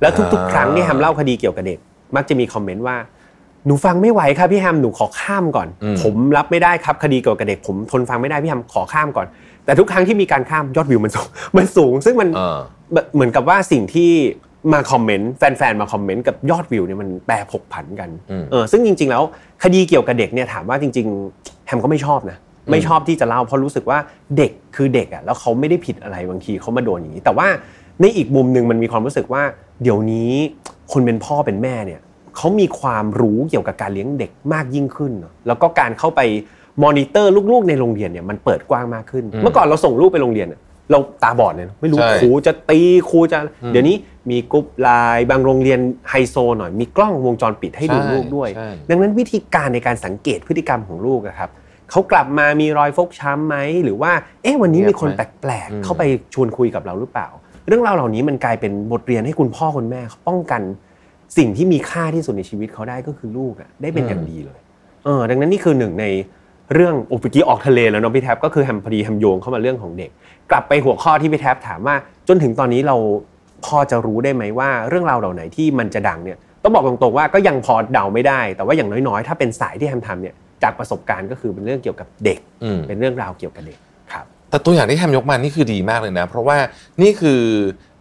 [0.02, 1.80] แล้วทุกๆ ครั้งที่แฮมเล่าคดีเกี่ยวกับเด็ก
[2.16, 2.98] มักจะมีคอมเมนต์ว่า
[3.66, 9.28] หนูฟังไม่ไหวครับพี่แฮมหนูขอข้ามก่อนอืมผมรับไม่ได้ครับคดีเกี่ยวกับเด็ก ผมทนฟังไม่ได้พี่แฮมขอข้ามก่อน
[9.68, 11.28] แต่ทุกครั้งที่มีการข้ามยอดวิวมันสูง
[11.58, 12.58] มันสูง ซึ่งมันเออ
[13.16, 14.12] เหมือนกับว่าสิ่งที่
[14.74, 19.24] มาคอมเมนต์แฟนๆ มาคอมเมนต์กับยอดวิวเนี่ยมันแปรผกผันกันอืมเออซึ่งจริง ๆ แล้ว
[19.64, 22.38] คดีเกี่ยวกับเด็กเนี่ยถามว่าจริง ๆ แฮมก็ไม่ชอบนะ
[22.72, 23.98] ไม่ชอบที่จะเล่าเพราะรู้สึกว่า
[24.38, 27.48] เด็กคือเด็กอะแล้วเขาไม่ได้ผิดอะไรบางทีเขามาโดนอย่างนี้ แต่ว่า
[28.02, 29.44] ในอีกมุมหนึ่งมันมีความรู้สึกว่า
[29.84, 30.32] เดี๋ยวนี้
[30.92, 32.02] คนเป็นพ่อเป็นแม่เนี่ย
[32.38, 36.22] เขามีความรู้เกี่ยวกับการเลี้ยงเด็กมากยิ่งขึ้นเนอะแล้วก็การเข้าไป
[36.84, 40.60] มอนิเตอร์ลูกๆในโรงเรียนเนี่ยมันเปิดกว้างมากขึ้น เมื่อก่อนเราส่งลูกไปโรงเรียนอะ
[40.92, 43.40] เราตาบอดเลยนะไม่รู้ใช่ ครูจะตีครูจะ
[43.72, 43.96] เดี๋ยวนี้
[44.30, 51.50] มีกรุ๊ปไลน์บางโรงเรียนไฮโซหน่อยมีกล้องวงจรปิดให้ดูใช่ลูกด้วย ใช่ดังนั้นวิธีการในการสังเกตพฤติกรรมของลูกอะครับ
[51.92, 54.12] เขากลับมามีรอยฟกช้ำไหมหรือว่า
[54.44, 57.28] เอ๊ะวันนี้มีคนแปลกๆเข้าไปชวนคุยกับเราหรือเปล่า
[57.68, 60.62] เรื่องราวเหล่านี้มันกลายเป็นบทเรียนให้คุณพ่อคุณแม่เขาป้องกัน
[61.38, 64.60] สิ่งที่มีค่าที่สุดในชีวิตเขาได้ก็คือลูกอะได้เป็นอย่างดีเลย
[65.06, 66.06] เออดังนั้นนี่คือหนึ่งใน
[66.74, 70.12] เรื่องโอปิกี้ออกทะเลแล้วเนาะพี่แท็บก็คือแฮมพอดีแฮมโยงเข้ามาเรื่องของเด็ก
[70.52, 71.96] กลับไปหัวข้อที่พี่แท็บถามว่า
[72.28, 72.96] จนถึงตอนนี้เรา
[73.66, 83.78] พอจะรู้ได้ไหมว่าเรื่องราวเหล่าไหนที่มันจะดังเนี่ยต้องบอกตรงๆว่าก็ยังพอเดาไม่ได้ แต่ว่าอย่างน้อยๆ ถ้าเป็นสายที่แฮมทำเนี่ยจากประสบการณ์ก็คือเป็นเรื่องเกี่ยวกับเด็กอืมเป็นเรื่องราวเกี่ยวกับเด็ก
[84.14, 86.58] ครับแต่ตัวอย่างที่แฮมยกมานี่คือดีมากเลยนะ เพราะว่า
[87.02, 87.42] นี่คือ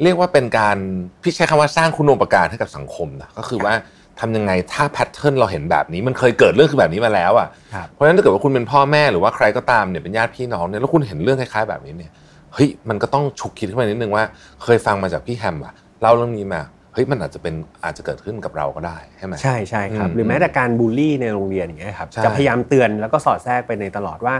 [0.02, 0.76] เรียกว่าเป็นการ
[1.22, 3.74] พี่ใช้คำว่าสร้างคุณูปการให้กับสังคมนะก็คือว่า
[4.20, 12.10] ทำยังไงถ้าแพทเทิร์นเราเห็นแบบนี้มันเคยเกิดเรื่องคือแบบนี้มาแล้วอะครับเพราะฉะนั้นถ้าเกิดว่าคุณเป็นพ่อแม่หรือว่าใครก็ตามเนี่ยเป็นญาติพี่น้องเนี่ยแล้วคุณเห็นเรื่องคล้ายๆแบบนี้เนี่ย
[12.54, 14.24] เฮ้ยมันก็ต้องฉุกคิดขึ้นมานิดนึงว่า
[14.62, 16.62] เคยฟังมาจากพี่แฮมอะเล่าเรื่องนี้มา
[16.94, 24.34] เฮ้ยมันอาจจะเป็นอาจจะเกิดขึ้นกับเราก็ได้ใช่ไหมใช่ใช่ครับอืมหรือแม้แต่การบูลลี่ในโรงเรียนอย่างเงี้ยครับใช่จะพยายามเตือนแล้วก็สอดแทรกไปในตลอดว่า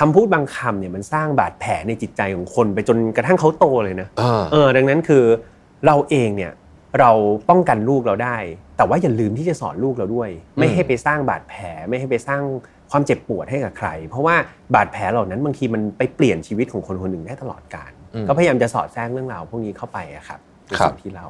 [0.00, 5.24] คำพูดบางคำเนี่ยมันสร้างบาดแผลในจิตใจของคน ไปจนกระทั่งเขาโตเลยนะเออเออดังนั้นคือ
[5.86, 6.52] เราเองเนี่ย
[7.00, 7.10] เรา
[7.48, 8.36] ป้องกันลูกเราได้
[8.76, 12.42] แต่ว่าอย่าลืมที่จะสอนลูกเราด้วย ไม่ให้ไปสร้างบาดแผล ไม่ให้ไปสร้าง
[12.90, 14.36] ความเจ็บปวดให้กับใคร เพราะว่า
[14.74, 21.26] บาดแผลเหล่านั้นบางทีมันไปเปลี่ยนชีวิตของคนคนหนึ่งได้ตลอดกาลอืมก็พยายามจะสอดแทรกเรื่องราวพวกนี้เข้าไปอะครับในครับสิ่งที่เรา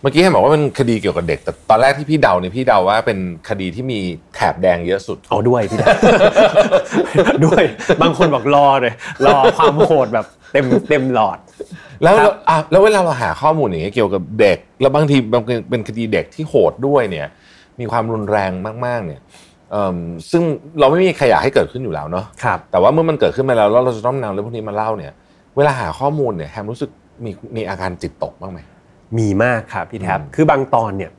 [0.00, 3.98] เมื่อกี้แฮมบอกว่าเป็นคดีเกี่ยวกับเด็ก แต่ตอนแรกที่พี่เดาเนี่ยพี่เดาว่าเป็นคดีที่มี
[4.34, 5.88] แถบแดงเยอะสุดเอาด้วยพี่ดา
[7.46, 7.62] ด้วย
[8.02, 8.92] บางคนบอกรอเลย
[9.26, 11.38] รอความโหดแบบเต็มเต็มหลอด
[12.02, 17.26] แล้วครับแล้วอะแล้วเวลาเราหาข้อมูลอย่างเงี้ยเกี่ยวกับเด็ก แล้วบางทีบางทีเป็นคดีเด็กที่โหดด้วยเนี่ย
[17.80, 18.50] มีความรุนแรง
[18.86, 19.20] มากๆ เนี่ย
[19.70, 19.96] เอิ่ม
[20.30, 20.42] ซึ่ง
[20.78, 25.12] เราไม่มีใครอยากให้เกิดขึ้นอยู่แล้วเนาะครับแต่ว่าเมื่อมันเกิดขึ้นมาแล้วแล้วเราจะต้องนำเรื่องพวกนี้มาเล่าเนี่ย
[25.56, 26.90] เวลาหาข้อมูลเนี่ยแฮมรู้สึก
[27.24, 28.60] มีมีอาการจิตตกบ้างไหม
[29.18, 31.10] มีมากครับพี่แท็บอืมคือบางตอนเนี่ย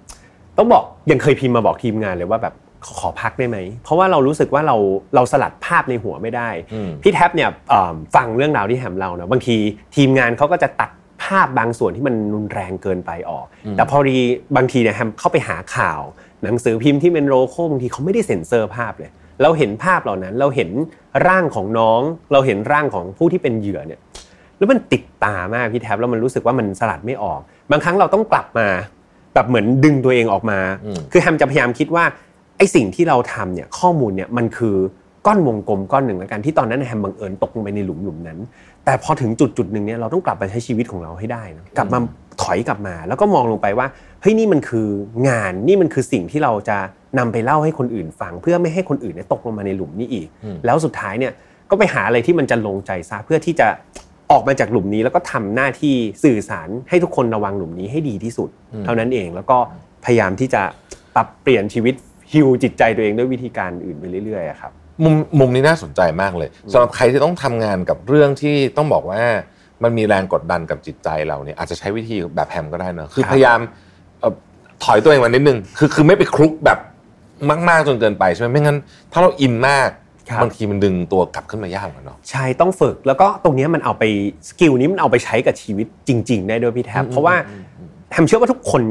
[0.58, 2.54] ต้องบอกยังเคยพิมพ์มาบอกทีมงานเลยว่าแบบ
[2.86, 4.75] ขอขอพักได้ไหม เพราะว่าเรารู้สึกว่าเรา
[5.15, 9.56] เราสลัดภาพในหัวไม่ได้อืมพี่แท็บเนี่ยเอิ่มฟังเรื่องราวที่แฮมเล่านะบางที
[9.95, 10.89] ทีมงานเขาก็จะตัด
[11.23, 13.45] ภาพบางส่วนที่มันรุนแรงเกินไปออก
[13.78, 14.17] แต่พอดี
[14.56, 16.02] บางทีเนี่ยแฮมเข้าไปหาข่าว
[16.43, 20.69] หนังสือพิมพ์ที่เป็นโลโก้บางทีเขาไม่ได้เซ็นเซอร์ภาพเลย เราเห็นภาพเหล่านั้น เราเห็น
[21.28, 23.99] ร่างของน้อง เราเห็นร่างของผู้ที่เป็นเหยื่อเนี่ย
[24.58, 27.39] แล้วมันติดตามากพี่แท็บแล้วมันรู้สึกว่ามันสลัดไม่ออก
[27.72, 28.68] บางครั้งเราต้องกลับมา
[29.34, 32.04] แบบเหมือนดึงตัวเองออกมาอืมคือแฮมจะพยายามคิดว่า
[32.58, 34.76] ไอ้สิ่งที่เราทำเนี่ยข้อมูลเนี่ยมันคือ
[35.26, 38.40] ก้อนวงกลมก้อนหนึ่งแล้วกันที่ตอนนั้นแฮมบังเอิญตกลงไปในหลุมหลุมนั้น
[38.86, 42.00] แต่พอถึงจุดจุดหนึ่งเนี่ยเราต้องกลับมาใช้ชีวิตของเราให้ได้นะกลับมา
[42.42, 43.88] ถอยกลับมา แล้วก็มองลงไปว่า
[44.22, 44.88] เฮ้ยนี่มันคือ
[45.30, 46.78] งานนี่มันคือสิ่งที่เราจะ
[47.20, 50.28] นำไปเล่าให้คนอื่นฟัง เพื่อไม่ให้คนอื่นเนี่ยตกลงมาในหลุมนี้อีก
[50.66, 51.34] แล้วสุดท้ายเนี่ย
[51.70, 53.68] ก็ไปหาอะไรที่มันจะลงใจซะเพื่อที่จะ
[54.32, 58.50] ออกมาจากหลุมนี้แล้วก็ทำหน้าที่สื่อสารให้ทุกคนระวังหลุมนี้ให้ดีที่สุด
[58.86, 59.58] เท่านั้นเองแล้วก็
[60.06, 60.62] พยายามที่จะ
[61.15, 61.96] ปรับเปลี่ยนชีวิต
[62.32, 64.72] ฮิวจิตใจตัวเองด้วยวิธีการอื่นไปเรื่อยๆอะครับ
[65.04, 69.22] มุมมุมนี้น่าสนใจมากเลยสำหรับใครที่ต้องทำงานกับเรื่องที่ต้องบอกว่า
[69.84, 73.60] มันมีแรงกดดันกับจิตใจเราเนี่ยอาจจะใช้วิธีแบบแฮมก็ได้เนอะคือครับพยายาม
[74.20, 74.34] เอ่อ
[74.84, 76.80] ถอยตัวเองมานิดนึงคือคือไม่ไปคลุกแบบ
[77.70, 78.78] มาก ๆจนเกินไปใช่ไหมไม่งั้น
[79.12, 84.04] ถ้าเราอินมากครั บบางทีมันดึงตัวกลับขึ้นมายากเหมือนกันเนาะใช่ต้องฝึกแล้วก็ตรงเนี้ยมันเอาไป
[84.50, 87.36] สกิลนี้มันเอาไปใช้กับชีวิตจริง ๆ ได้ด้วยพี่แท็บเพราะว่า
[88.12, 88.82] แฮมเชื่อว่าทุกคน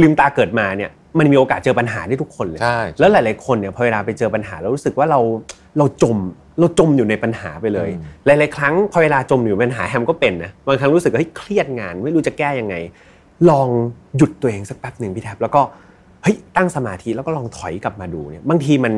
[0.00, 5.20] ลืมตาเกิดมาเนี่ยมันมีโอกาสเจอปัญหาได้ทุกคนเลยใช่แล้วหลาย ๆ คนเนี่ยพอเวลาไปเจอปัญหาแล้วรู้สึกว่าเรา
[5.78, 6.16] เราจม
[6.58, 7.90] เราจมอยู่ในปัญหาไปเลย
[8.26, 12.74] หลาย ๆ ครั้งพอเวลาจมอยู่ในปัญหาแฮมก็เป็นนะบางครั้งรู้สึกว่าเฮ้ยเครียดงานไม่รู้จะแก้ยังไง
[13.50, 13.68] ลอง
[14.16, 15.60] หยุดตัวเองสักแป๊บหนึ่งพี่แท็บแล้วก็
[16.22, 18.94] เฮ้ยตั้งสมาธิแล้วก็ลองถอยกลับมาดูเนี่ยบางทีมัน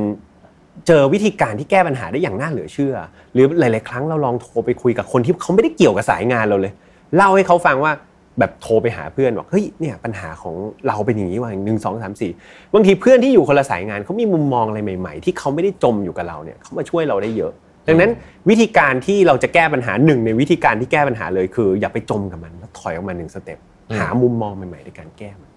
[0.87, 2.94] เจอวิธีการที่แก้ปัญหาได้อย่างน่าเหลือเชื่อ
[3.34, 6.72] หรือหลาย ๆ ครั้งเราลองโทรไปคุยกับคนที่เขาไม่ได้เกี่ยวกับสายงานเราเลย
[7.16, 7.92] เล่าให้เขาฟังว่า
[8.38, 10.54] แบบโทรไปหาเพื่อนบอกเฮ้ยเนี่ยปัญหาของ
[10.88, 12.32] เราเป็นอย่างนี้ว่ะหนึ่งสองสามสี่
[12.74, 17.52] บางทีเพื่อนที่อยู่คนละสายงานเขามีมุมมองอะไรใหม่ ๆ ที่เขาไม่ได้จมอยู่กับเราเนี่ยเขามาช่วยเราได้เยอะ
[17.88, 18.10] ดังนั้น
[18.48, 23.58] วิธีการที่เราจะแก้ปัญหาหนึ่งในวิธีการที่แก้ปัญหาเลยคือ อย่าไปจมกับมันแล้วถอยออกมาหนึ่งสเต็ป
[23.98, 25.50] หามุมมองใหม่ๆในการแก้มัน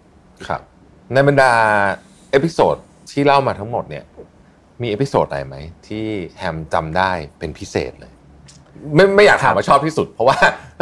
[0.47, 0.61] ครับ
[1.13, 1.51] ในบรรดา
[2.31, 2.75] episode
[3.11, 4.03] ที่เล่ามาทั้งหมดเนี่ย
[4.81, 5.55] มี episode ไหนไหม
[5.87, 6.05] ที่
[6.39, 8.11] แฮมจำได้เป็นพิเศษเลย
[8.95, 10.37] ไม่ไม่อยากถามว่าชอบที่สุด เพราะว่า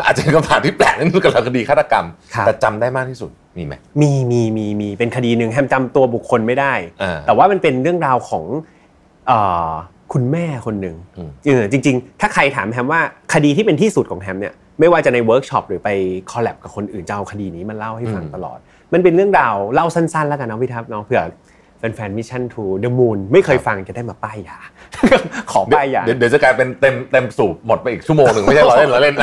[0.05, 2.05] อาจจะเป็นคำถามที่แปลกนิดนึงกับเราคดีฆาตกรรม
[2.35, 8.43] ครับแต่จำได้มากที่สุดมีไหมมีมีมีมีเป็นคดีหนึ่งแฮมจำตัวบุคคลไม่ได้อ่าแต่ว่ามันเป็นเรื่องราวของ
[9.27, 9.71] เอ่อ
[10.13, 13.01] คุณแม่คนหนึ่งอืมเออจริง ๆ ถ้าใครถามแฮมว่า
[13.33, 15.89] คดีที่เป็นที่สุดของแฮมเนี่ยไม่ว่าจะในเวิร์กช็อปหรือไป
[16.31, 18.59] collab กับคนอื่นจะเอาคดีนี้มาเล่าให้ฟังตลอด
[18.93, 21.21] มันเป็นเรื่องราวเล่าสั้นๆ แล้วกันเนาะพี่แท็ปเนาะเผื่อ
[21.79, 24.57] แฟนๆ Mission to the Moon ไม่เคยฟังจะได้มาป้ายยา
[25.51, 29.15] ขอป้ายยาเดี๋ยวเดี๋ยวจะกลายเป็นเต็มเต็มสูบหมดไปอีกชั่วโมงหนึ่งไม่ใช่เราเล่นเราเล่น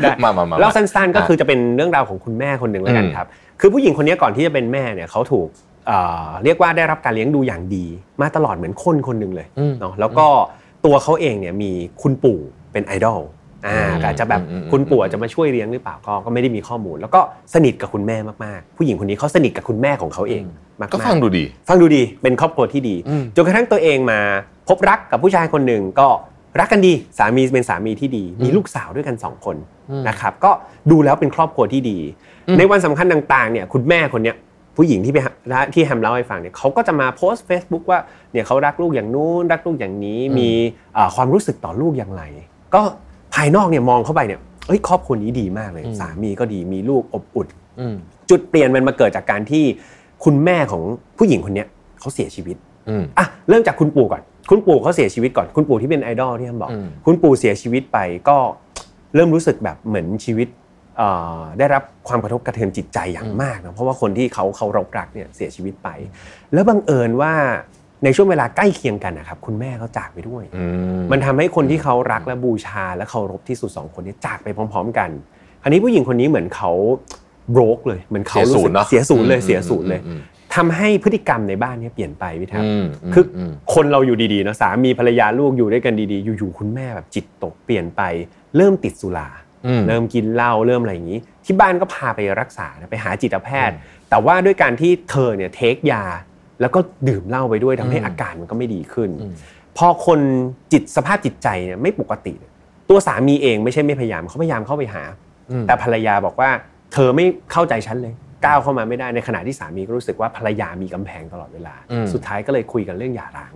[0.00, 3.26] ได้มามามาเล่าสั้นๆก็คือจะเป็นเรื่องราวของคุณแม่คนหนึ่งแล้วกันอืมครับ
[3.60, 5.48] คือผู้หญิงคนนี้ก่อนที่จะเป็นแม่เนี่ยเขาถูก
[5.86, 7.84] เอ่อเรียกว่าได้รับการเลี้ยงดูอย่างดี
[8.20, 10.26] มาตลอดเหมือนคนคนหนึ่งเลยอืมเนาะแล้วก็
[10.84, 11.70] ตัวเขาเองเนี่ยมี
[12.02, 12.38] คุณปู่
[12.72, 13.20] เป็นไอดอล
[13.66, 17.20] อ่าอืมก็อาจจะแบบอืมอืมคุณปู่อาจจะมาช่วยเลี้ยงหรือเปล่าก็ก็ไม่ได้มีข้อมูล แล้วก็
[17.54, 20.44] สนิทกับคุณแม่มากๆ ผู้หญิงคนนี้เขาสนิทกับคุณแม่ของเขาเอง
[20.80, 24.20] มากๆก็ฟังดูดี ฟังดูดีเป็นครอบครัวที่ดีอืมจนกระทั่งตัวเองมา
[24.68, 26.08] พบรักกับผู้ชายคนหนึ่งก็
[26.60, 29.56] รักกันดีสามีเป็นสามีที่ดี มีลูกสาวด้วยกันสองคน
[30.08, 30.50] นะครับก็
[30.90, 31.98] ดูแล้วเป็นครอบครัวที่ดี
[32.58, 34.36] ในวันสำคัญต่างๆเนี่ยคุณแม่คนเนี้ย
[34.76, 35.18] ผู้หญิงที่ไป
[35.74, 37.98] ที่แฮมเล่าให้ฟังเนี่ยเขาก็จะมาโพสต์ Facebook ว่า
[38.32, 40.50] เนี่ยเขารักลูกอย่างนู้นรักลูกอย่างนี้มี
[40.96, 42.22] อ่าความรู้สึกต่อลูกอย่างไร
[42.74, 42.80] ก็
[43.34, 47.48] ภายนอกเนี่ยมองเข้าไปเนี่ยเอ้ยครอบครัวนี้ดีมากเลย สามีก็ดีมีลูกอบอุ่น
[47.80, 47.94] อืม
[48.30, 49.64] จุดเปลี่ยนมันมาเกิดจากการที่
[50.24, 50.82] คุณแม่ของ
[51.18, 51.68] ผู้หญิงคนเนี้ย
[52.00, 52.56] เขาเสียชีวิต
[52.88, 58.36] อืมอะเริ่มจากคุณปู่ก่อน คุณปู่เขาเสียชีวิตก่อน คุณปู่ที่เป็นไอดอลที่ท่านบอกอืมคุณปู่เสียชีวิตไปก็
[59.14, 60.48] เริ่มรู้สึกแบบเหมือนชีวิต
[60.96, 65.88] เอ่อได้รับความกระทบกระเทือนจิตใจอย่างมากนะเพราะว่าคนที่เขาเขารบรักเนี่ยเสียชีวิตไป
[66.52, 67.32] แล้วบังเอิญว่า
[68.04, 70.64] ในช่วงเวลาใกล้เคียงกันนะครับคุณแม่เขาจากไปด้วยอื
[71.00, 75.10] มมันทำให้คนที่เขารักและบูชาและเคารพที่สุดสองคนนี้จากไปพร้อม ๆ กัน
[75.62, 76.72] คราวนี้ผู้หญิงคนนี้เหมือนเขา
[77.52, 80.20] โบรกเลยเหมือนเขารู้สึกเสีเสียยศูศูนนย์ย์เนเลอะยเสียศูนย์เลยอืม
[80.54, 88.02] ทำให้พฤติกรรมในบ้านเนี้เปลี่ยนไปพี่แท็บอืมอืมคืออมคนเราอยู่ดีๆเนอะสามีภรรยาลูกอยู่ด้วยกันดีๆ อยู่ๆคุณแม่แบบจิตตกเปลี่ยนไป
[88.56, 89.28] เริ่มติดสุรา
[89.66, 93.76] อืมเริ่มกินเหล้าเริ่มอะไรอย่างนี้ ที่บ้านก็พาไปรักษานะไปหาจิตแพทย์
[94.10, 96.04] แต่ว่าด้วยการที่เธอเนี่ยเทคยา
[96.60, 99.32] แล้วก็ดื่มเหล้าไปด้วยทำให้อืมอาการมันก็ไม่ดีขึ้นอืม
[99.76, 100.20] พอคน
[100.72, 102.52] จิตสภาพจิตใจเนี่ยไม่ปกติเนี่ย
[102.90, 105.02] ตัวสามีเองไม่ใช่ไม่พยายามเขาพยายามเข้าไปหา
[105.50, 106.50] อืมแต่ภรรยาบอกว่า
[106.92, 108.14] เธอไม่เข้าใจฉันเลย
[108.46, 113.54] ก้าวเข้ามาไม่ได้ในขณะที่สามีก็รู้สึกว่าภรรยามีกำแพงตลอดเวลาอืมสุดท้ายก็เลยคุยกันเรื่องหย่าร้าง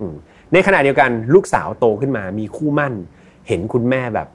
[0.00, 0.14] อืม
[0.52, 2.94] ในขณะเดียวกันลูกสาวโตขึ้นมามีคู่หมั่น
[3.48, 4.28] เห็นคุณแม่แบบ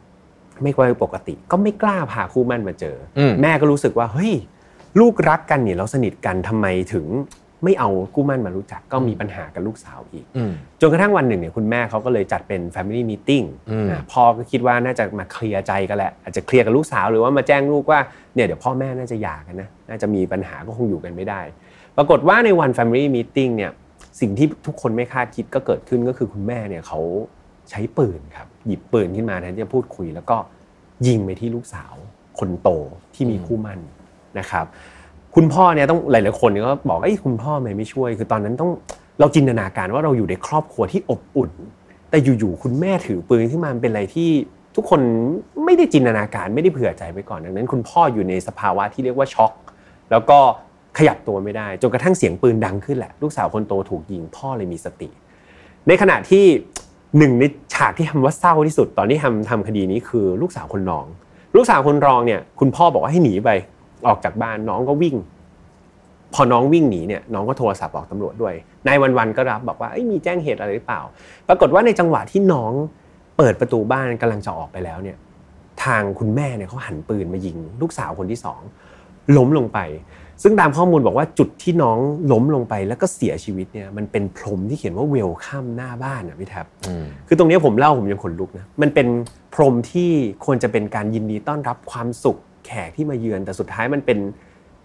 [0.63, 4.33] ไม่ค่อยปกติ ก็ไม่กล้าพาคู่หมั่นมาเจออมแม่ก็รู้สึกว่าเฮ้ย
[4.99, 7.05] ลูกรักกันเนี่ยเราสนิทกันทำไมถึง
[7.65, 10.51] ไม่เอาคู่หมั่นมารู้จักก็มีปัญหากับลูกสาวอีกอืม
[10.81, 17.99] จนกระทั่งวันหนึ่งเนี่ยคุณแม่เขาก็เลยจัดเป็น Family Meeting อืมอะพ่อก็คิดว่าน่าจะมาเคลียร์ใจกันแหละ อาจจะเคลียร์กับลูกสาวหรือว่ามาแจ้งลูกว่า
[18.35, 21.41] เนี่ยเดี๋ยวพ่อแม่น่าจะหย่ากันนะน่าจะมีปัญหาก็คงอยู่กันไม่ได้
[21.97, 23.71] ปรากฏว่าในวัน Family Meeting เนี่ย
[24.21, 26.99] สิ่งที่ทุกคนไม่คาดคิดก็เกิดขึ้นก็คือคุณแม่เนี่ยเขา
[27.69, 30.37] ใช้ปืนครับหยิบปืนขึ้นมาแทนที่จะพูดคุย แล้วก็
[31.07, 31.93] ยิงไปที่ลูกสาว
[32.39, 32.69] คนโต
[33.15, 33.79] ที่มีคู่หมั่น
[34.39, 34.65] นะครับ
[35.35, 38.71] คุณพ่อเนี่ยต้องหลาย ๆ คนก็บอกไอ้คุณพ่อทำไมไม่ช่วย คือตอนนั้นต้อง
[39.19, 41.51] เราจินตนาการว่าเราอยู่ในครอบครัวที่อบอุ่น
[42.09, 44.29] แต่อยู่ ๆ คุณแม่ถือปืนขึ้นมามันเป็นอะไรที่
[44.75, 45.01] ทุกคน
[45.65, 49.51] ไม่ได้จินตนาการไม่ได้เผื่อใจไว้ก่อนดังนั้น คุณพ่ออยู่ในสภาวะที่เรียกว่าช็อก
[50.11, 50.37] แล้วก็
[50.97, 55.09] ขยับตัวไม่ได้จนกระทั่งเสียงปืนดังขึ้นแหละ ลูกสาวคนโตถูกยิงพ่อเลยมีสติ
[55.87, 56.45] ในขณะที่
[57.17, 57.43] หนึ่งใน
[57.73, 61.05] ฉากที่ทำว่าเศร้าที่สุดตอนที่ทำทำคดีนี้คือลูกสาวคนรอง
[61.55, 63.49] ลูกสาวคนรองเนี่ยคุณพ่อบอกว่าให้หนีไป
[64.07, 65.15] ออกจากบ้านน้องก็วิ่ง
[66.33, 68.53] พอน้องวิ่งหนีเนี่ยน้องก็โทรศัพท์บอกตำรวจด้วย
[68.87, 71.01] นายวันๆก็รับบอกว่าเอ้ยมีแจ้งเหตุอะไรหรือเปล่า
[71.47, 72.73] ปรากฏว่าในจังหวะที่น้อง
[73.37, 75.17] เปิดประตูบ้านกำลังจะออกไปแล้วเนี่ย
[75.83, 78.61] ทางคุณแม่เนี่ยเขาหันปืนมายิง ลูกสาวคนที่สอง
[79.37, 79.79] ล้มลงไป
[80.43, 81.97] ซึ่งตามข้อมูลบอกว่าจุดที่น้อง
[82.31, 89.07] ล้มลงไปแล้วก็เสียชีวิตเนี่ยมันเป็นพรมที่เขียนว่าเวลคัมหน้าบ้านอะพี่แท็บอืมคือตรงนี้ผมเล่าผมยังขนลุกนะมันเป็น
[89.53, 90.11] พรมที่
[90.45, 94.19] ควรจะเป็นการยินดีต้อนรับความสุข แขกที่มาเยือนแต่สุดท้ายมันเป็น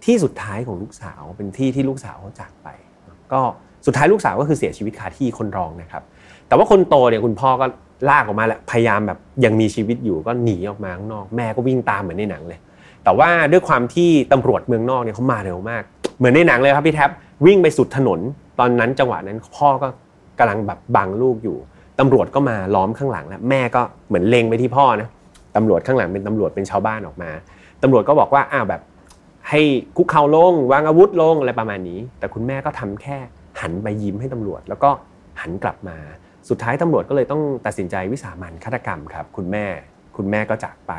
[0.04, 2.68] ที่สุดท้ายของลูกสาว เป็นที่ที่ลูกสาวเขาจากไป
[3.32, 3.40] ก็
[3.86, 6.02] สุดท้ายลูกสาวก็คือเสียชีวิตคาที่คนรองนะครับ
[6.48, 7.66] แต่ว่าคนโตเนี่ยคุณพ่อก็
[8.08, 12.58] ลากออกมาแหละพยายามแบบยังมีชีวิตอยู่ก็หนีออกมาข้างนอกแม่ก็วิ่งตามเหมือนในหนังเลย
[13.04, 15.82] แต่ว่าด้วยความที่ตำรวจเมืองนอกเนี่ยเขามาเร็วมาก
[16.18, 17.10] เหมือนในหนังเลยครับพี่แท็บ
[17.46, 18.20] วิ่งไปสุดถนน
[18.58, 19.88] ตอนนั้นจังหวะนั้นพ่อก็
[20.38, 21.56] กำลังแบบบังลูกอยู่
[22.00, 25.08] ตำรวจก็มาล้อมข้างหลังแล้วแม่ก็เหมือนเล็งไปที่พ่อนะ
[25.56, 27.30] ตำรวจข้างหลังเป็นตำรวจเป็นชาวบ้านออกมา
[27.82, 28.82] ตำรวจก็บอกว่าอ้าวแบบ
[29.48, 29.60] ให้
[29.96, 33.16] คุกเข่าลงวางอาวุธลงอะไรประมาณนี้ แต่คุณแม่ก็ทำแค่
[33.60, 34.90] หันไปยิ้มให้ตำรวจ แล้วก็
[35.40, 35.96] หันกลับมา
[36.48, 39.66] สุดท้ายตำรวจก็เลยต้องตัดสินใจวิสามันฆาตกรรมครับ คุณแม่
[40.16, 40.92] คุณแม่ก็จากไป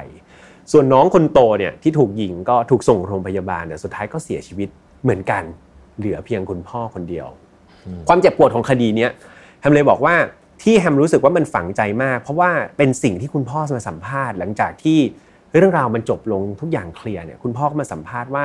[0.71, 4.69] ส่วนน้องคนโตเนี่ยที่ถูกยิงก็ถูกส่งโรงพยาบาลแต่สุดท้ายก็เสียชีวิต
[5.03, 5.43] เหมือนกัน
[5.97, 7.27] เหลือเพียงคุณพ่อคนเดียว
[8.07, 9.11] ความเจ็บปวดของคดีเนี้ย
[9.61, 10.15] แฮมเลยบอกว่า
[10.63, 14.99] ที่แฮมรู้สึกว่ามันฝังใจมาก เพราะว่าเป็นสิ่งที่คุณพ่อมาสัมภาษณ์ หลังจากที่
[15.59, 18.43] เรื่องราวมันจบลงทุกอย่างเคลียร์เนี่ยคุณพ่อก็มาสัมภาษณ์ว่า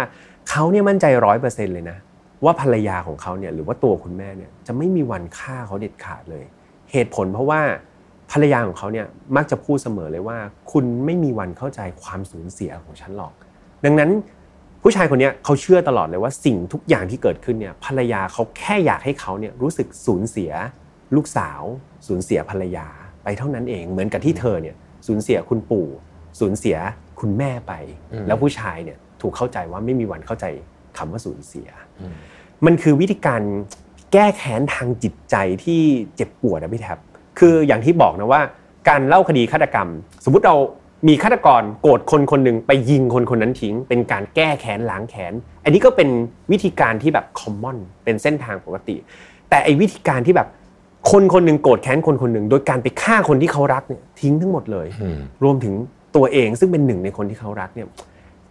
[0.51, 1.99] เขาเนี่ยมั่นใจร้อยเปอร์เซ็นต์เลยนะ
[2.45, 6.45] ว่าภรรยาของเขาเนี่ยหรือว่าตัวคุณแม่เนี่ยจะไม่มีวันฆ่าเขาเด็ดขาดเลย
[6.93, 7.61] เหตุผลเพราะว่า
[8.33, 10.39] ภรรยาของเขาเนี่ยมักจะพูดเสมอเลยว่า
[10.73, 13.33] คุณไม่มีวันเข้าใจความสูญเสียของฉันหรอก
[13.85, 14.11] ดังนั้น
[14.83, 20.53] ผู้ชายคนนี้เขาเชื่อตลอดเลยว่าสิ่งทุกอย่างที่เกิดขึ้นเนี่ยภรรยาเขาแค่อยากให้เขาเนี่ยรู้สึกสูญเสีย
[21.17, 21.63] ลูกสาว
[22.07, 22.87] สูญเสียภรรยา
[23.25, 25.87] ไปเท่านั้นเอง เหมือนกับที่เธอเนี่ยสูญเสียคุณปู่
[26.39, 26.77] สูญเสีย
[27.21, 27.73] คุณแม่ไป
[28.13, 30.47] อืมแล้วผู้ชายเนี่ยถูกเข้าใจว่าไม่มีวันเข้าใจ
[30.99, 31.69] คำว่าสูญเสีย
[32.67, 33.43] มันคือวิธีการ
[34.13, 35.81] แก้แค้นทางจิตใจที่
[36.17, 36.99] เจ็บปวดนะพี่แท็บ
[37.39, 38.41] คืออย่างที่บอกนะว่า
[38.89, 39.89] การเล่าคดีฆาตกรรม
[40.25, 40.57] สมมุติเรา
[41.09, 45.33] มีฆาตกรโกรธคนคนหนึ่งไปยิงคนคนนั้นทิ้ง เป็นการแก้แค้นล้างแค้น
[45.65, 46.09] อันนี้ก็เป็น
[46.53, 48.97] วิธีการที่แบบคอมมอนเป็นเส้นทางปกติ
[49.51, 50.49] แต่ไอ้วิธีการที่แบบ
[51.11, 55.75] คนคนหนึ่งโกรธแค้นคนคนหนึ่งโดยการไปฆ่าคนที่เขารักเนี่ยทิ้งทั้งหมดเลยอืมรวมถึง
[56.17, 57.89] ตัวเองซึ่งเป็นหนึ่งในคนที่เขารักเนี่ย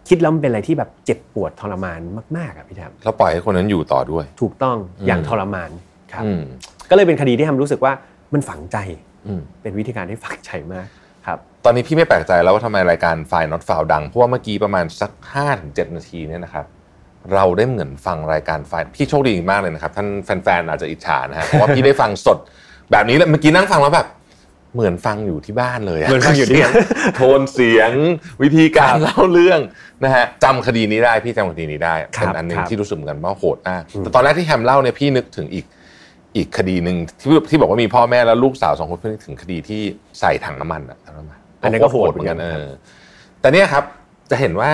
[0.10, 2.00] คิดแล้วมันเป็นอะไรที่แบบเจ็บปวดทรมาน
[2.38, 5.70] มากๆอะพี่แทมแล้วปล่อยให้คนนั้นอยู่ต่อด้วย ถูกต้องอืมอย่างทรมาน
[6.14, 6.42] ครับอืม
[6.90, 7.94] ก็เลยเป็นคดีที่ทำรู้สึกว่า
[8.34, 8.78] มันฝังใจ
[9.28, 10.88] อืมเป็นวิธีการที่ฝังใจมาก
[11.26, 16.66] ครับ ตอนนี้พี่ไม่แปลกใจแล้วว่าทำไมรายการไฟล์ not file ดังเพราะว่าเมื่อกี้ประมาณสัก5ถึง7นาทีเนี่ยนะครับ
[17.34, 20.08] เราได้เหมือนฟังรายการไฟล์พี่โชคดีมากเลยนะครับ ท่าน
[20.44, 22.38] แฟนๆอาจจะอิจฉานะฮะเพราะว่าพี่ได้ฟังสด
[22.92, 24.08] แบบนี้เลยเมื่อกี้นั่งฟังแล้วแบบ
[24.76, 26.68] เหมือนฟังอยู่ที่บ้านเลยะเหมือนฟังอยู่ที่เสีย
[27.16, 27.92] โทนเสียง
[28.44, 29.60] วิธีการเล่าเรื่อง
[30.04, 35.66] นะฮะจำคดีนี้ได้พี่จำคดีนี้ได้ครับเป็นอันหนึ่งครับที่รู้สึกเหมือนกันว่าโหดมากแต่ตอนแรกที่แฮมเล่าเนี่ยพี่นึกถึงอีก
[36.36, 39.82] อีกคดีหนึ่งที่ที่บอกว่ามีพ่อแม่แล้วลูกสาวสองคนพี่นึกถึงคดีที่
[40.20, 42.66] ใส่ถังน้ำมันอะจำได้ไหมอันนั้นก็โหดเหมือนกันเออ
[43.42, 43.84] แต่เนี่ยครับ
[44.32, 44.72] จะเห็นว่า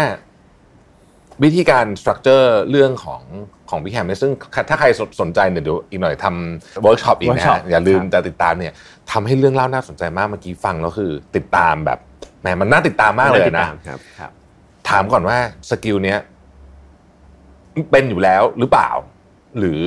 [1.44, 3.22] วิธีการ structure เรื่องของ
[3.70, 4.32] ของพี่แฮมเนี่ยซึ่ง
[4.70, 8.74] ถ้าใครสนสนใจเนี่ยเดี๋ยวอีกหน่อยทำเวิร์กช็อปอีกนะ workshop ฮะอย่าลืมครับแต่ติดตามเนี่ย
[9.12, 12.00] ทำให้เรื่องเล่าน่าสนใจมากเมื่อกี้ฟังแล้วคือ ติดตามแบบ
[12.42, 14.32] แหมมันน่าติดตามมากเลยติดนะตามครับครับ
[14.90, 15.38] ถามก่อนว่า
[15.70, 16.20] skill เนี้ย
[17.92, 18.90] เป็นอยู่แล้วหรือเปล่า
[19.58, 19.84] หรือ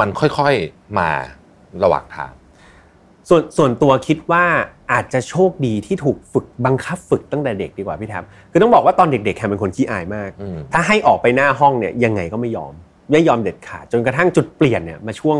[0.00, 1.10] มันค่อยๆมา
[1.84, 2.32] ระหว่างทาง
[3.28, 4.44] ส่วนส่วนตัวคิดว่า
[4.92, 12.72] อาจจะโชคดีที่ถูกฝึกบังคับฝึกตั้งแต่เด็กดีกว่าพี่แท็ปคือต้องบอกว่าตอนเด็กๆแฮมเป็นคนขี้อายมากอืมถ้าให้ออกไปหน้าห้องเนี่ยยังไงก็ไม่ยอม
[13.12, 15.38] ไม่ยอมเด็ดขาดจนกระทั่งจุดเปลี่ยนเนี่ยมาช่วง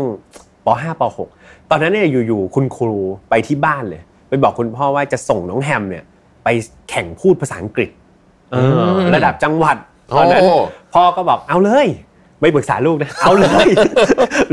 [0.65, 1.01] ป .5 ป
[1.37, 6.03] .6 ตอนนั้นเนี่ยอยู่ๆคุณครูไปที่บ้านเลย ไปบอกคุณพ่อว่าจะส่งน้องแฮมเนี่ย
[6.43, 6.47] ไป
[6.89, 7.89] แข่งพูดภาษาอังกฤษ
[8.51, 9.77] เอออมระดับจังหวัด
[10.11, 10.51] ตอนนั้นโอ้
[10.93, 11.87] พ่อก็บอกเอาเลย
[12.43, 13.67] ไม่ปรึกษาลูกนะเอาเลย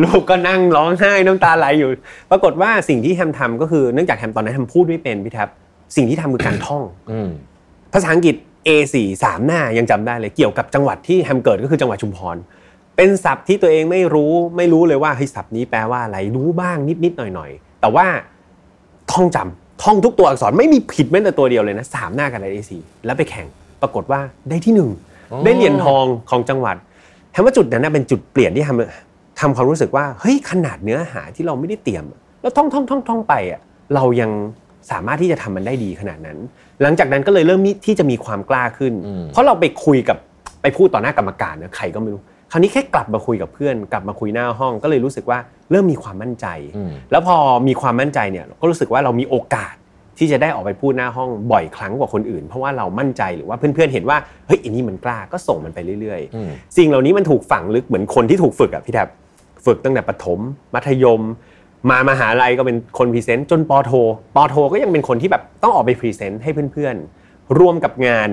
[0.02, 1.90] ลูกก็นั่งร้องไห้น้ำตาไหลอยู่
[2.30, 5.48] ปรากฏว่าสิ่งที่แฮมทำก็คือเนื่องจากแฮมตอนนั้นแฮมพูดไม่เป็นพี่แท็บ
[5.96, 7.28] สิ่งที่ทำคือการท่องอืม
[7.92, 8.34] ภาษาอังกฤษ
[8.68, 12.36] A4 สามหน้ายังจำได้เลยเกี่ยวกับจังหวัดที่แฮมเกิดก็คือจังหวัดชุมพร
[12.96, 18.06] เป็นศัพท์ที่ตัวเองไม่รู้ไม่รู้เลยว่าเฮ้ยศัพท์นี้แปลว่าอะไรรู้บ้างนิดๆหน่อยๆแต่ว่า
[19.12, 22.70] ท่องจำท่องทุกตัวอักษรไม่มีผิดแม้แต่ตัวเดียวเลยนะสามหน้ากับ A4
[23.06, 23.46] แล้วไปแข่ง
[23.82, 24.90] ปรากฏว่าได้ที่หนึ่ง
[25.32, 26.76] อ๋อได้เหรียญทองของจังหวัด
[27.32, 33.60] แฮมว่าจุดนั้นนะเป็นจุดเปลี่ยนที่ทำทำความรู้สึกว่าเฮ้ยขนาดเนื้อหาที่เราไม่ได้เตรียมอะแล้วท่องท่องท่องท่องไปอะ
[33.94, 34.30] เรายัง
[34.90, 36.38] สามารถที่จะทำมันได้ดีขนาดนั้น
[36.82, 40.16] หลังจากนั้นก็เลยเริ่มมีที่จะมีความกล้าขึ้นอืมเพราะเราไปคุยกับ
[40.62, 42.20] ไปพูดต่อหน้ากรรมการนะใครก็ไม่รู้
[42.52, 45.38] คราวนี้แค่กลับมาคุยกับเพื่อน กลับมาคุยหน้าห้องก็เลยรู้สึกว่า
[45.70, 47.36] เริ่มมีความมั่นใจอืมแล้วพอ
[47.68, 49.74] มีความมั่นใจเนี่ยก็รู้สึกว่าเรามีโอกาส
[50.20, 59.08] ที่จะได้ออกไปพูดหน้าห้องบ่อยครั้งกว่าคนอื่น เพราะว่าเรามั่นใจหรือว่าเพื่อนๆเห็นว่าเฮ้ยอันนี้มันกล้าก็ส่งมันไปเรื่อยอืมๆสิ่งเหล่านี้มันถูกฝังลึกเหมือนคนที่ถูกฝึกอะพี่แทบ
[59.66, 60.38] ฝึกตั้งแต่ประถม
[60.74, 61.20] มัธยม
[61.90, 63.92] มามหาลัยก็เป็นคน present จนปอโท
[64.36, 68.28] ปอโทก็ยังเป็นคนที่แบบต้องออกไป present ให้เพื่อนๆร่วมกับงาน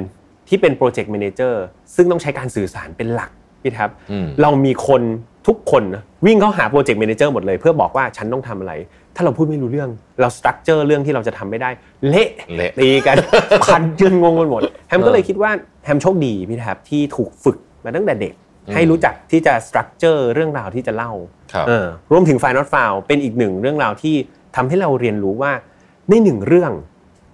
[0.48, 1.64] ที่เป็น project manager
[1.96, 5.02] ซึ่งต้องใช้การสื่อสารเป็นหลักพี่แท็ปอืมเรามีคน
[5.48, 8.74] ทุกคนนะวิ่งเข้าหา project manager หมดเลย เพื่อบอกว่าฉันต้องทำอะไร
[9.18, 9.90] ถ้าเราพูดไม่รู้เรื่อง
[10.22, 11.70] เรา structure เรื่องที่เราจะทำไม่ได้
[12.08, 13.16] เละเละตีกัน
[13.66, 15.52] พันจนงงกันหมดแฮมก็เออเลยคิดว่า
[15.86, 18.34] แฮมโชคดีพี่แท็ปที่ถูกฝึกมาตั้งแต่เด็ก
[18.68, 21.12] อืมให้รู้จักที่จะ structure เรื่องราวที่จะเล่า
[21.54, 24.16] ครับเออรวมถึง File Not Found เป็นอีกหนึ่งเรื่องราวที่
[24.56, 25.52] ทำให้เราเรียนรู้ว่า
[26.10, 26.72] ในหนึ่งเรื่อง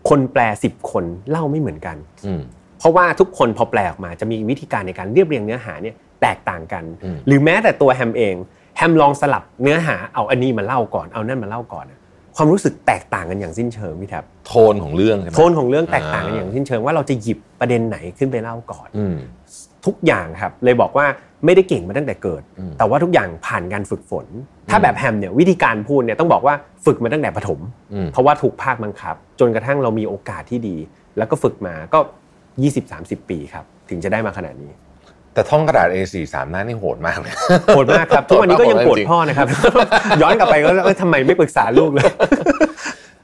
[0.10, 2.41] คนแปลสิบคนเล่าไม่เหมือนกันอืม
[2.80, 8.36] เพราะว่าทุกคนพอแปลออกมาจะมีวิธีการในการเรียบเรียงเนื้อหาเนี่ยแตกต่างกันอืมหรือแม้แต่ตัวแฮมเอง
[8.78, 12.00] แฮมลองสลับเนื้อหาเอาอันนี้มาเล่าก่อนเอานั่นมาเล่าก่อนอะ
[12.36, 19.16] ความรู้สึกแตกต่างกันอย่างสิ้นเชิงพี่แท็บโทนของเรื่องใช่ไหมโทนของเรื่องแตกต่างกันอ่าอย่างสิ้นเชิงว่าเราจะหยิบประเด็นไหนขึ้นไปเล่าก่อนอืม
[19.86, 21.06] ทุกอย่างครับเลยบอกว่า
[21.46, 24.26] ไม่ได้เก่งมาตั้งแต่เกิดอืมแต่ว่าทุกอย่างผ่านการฝึกฝน
[24.70, 26.56] ถ้าแบบแฮมเนี่ยวิธีการพูดเนี่ยต้องบอกว่า
[26.86, 27.60] ฝึกมาตั้งแต่ประถม
[27.94, 30.76] อืมเพราะว่าถูกภาคบังคับ จนกระทั่งเรามีโอกาสที่ดี
[31.18, 32.00] แล้วก็ฝึกมาก็
[32.64, 34.72] 20-30 ปีครับถึงจะได้มาขนาดนี้
[35.34, 37.34] แต่ท่องกระดาษ A4 สามหน้านี่โหดมากเลย
[37.67, 39.48] โหดมากครับทุกวันนี้ก็ยังปวดพ่อนะครับ
[40.22, 42.10] ย้อนกลับไปก็เอ้ยทำไมไม่ปรึกษาลูกเลย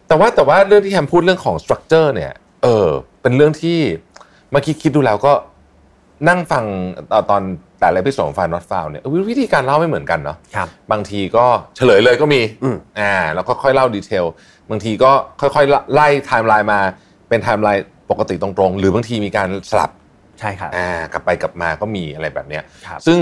[0.07, 2.89] แต่ว่าแต่ว่าเรื่องที่แฮมพูดเรื่องของสตรัคเจอร์เนี่ย เออ
[3.21, 3.77] เป็นเรื่องที่
[4.51, 5.33] เมื่อกี้คิดดูแล้วก็
[6.29, 6.65] นั่งฟัง
[7.11, 7.41] ตอนตอน
[7.79, 11.45] แต่ละ episode ของ File Not Found เนี่ยเออวิธีการเล่าไม่เหมือนกันเนาะครับบางทีก็
[11.77, 14.25] เฉลยเลยก็มีอืมอ่าแล้วก็ค่อยเล่า detail
[14.69, 16.79] บางทีก็ค่อยๆไล่ไทม์ไลน์มา
[17.29, 19.91] เป็นไทม์ไลน์ปกติตรงๆ หรือบางทีมีการสลับ
[20.39, 23.19] ใช่ครับอ่ากลับไปกลับมาก็มีอะไรแบบเนี้ยครับซึ่ง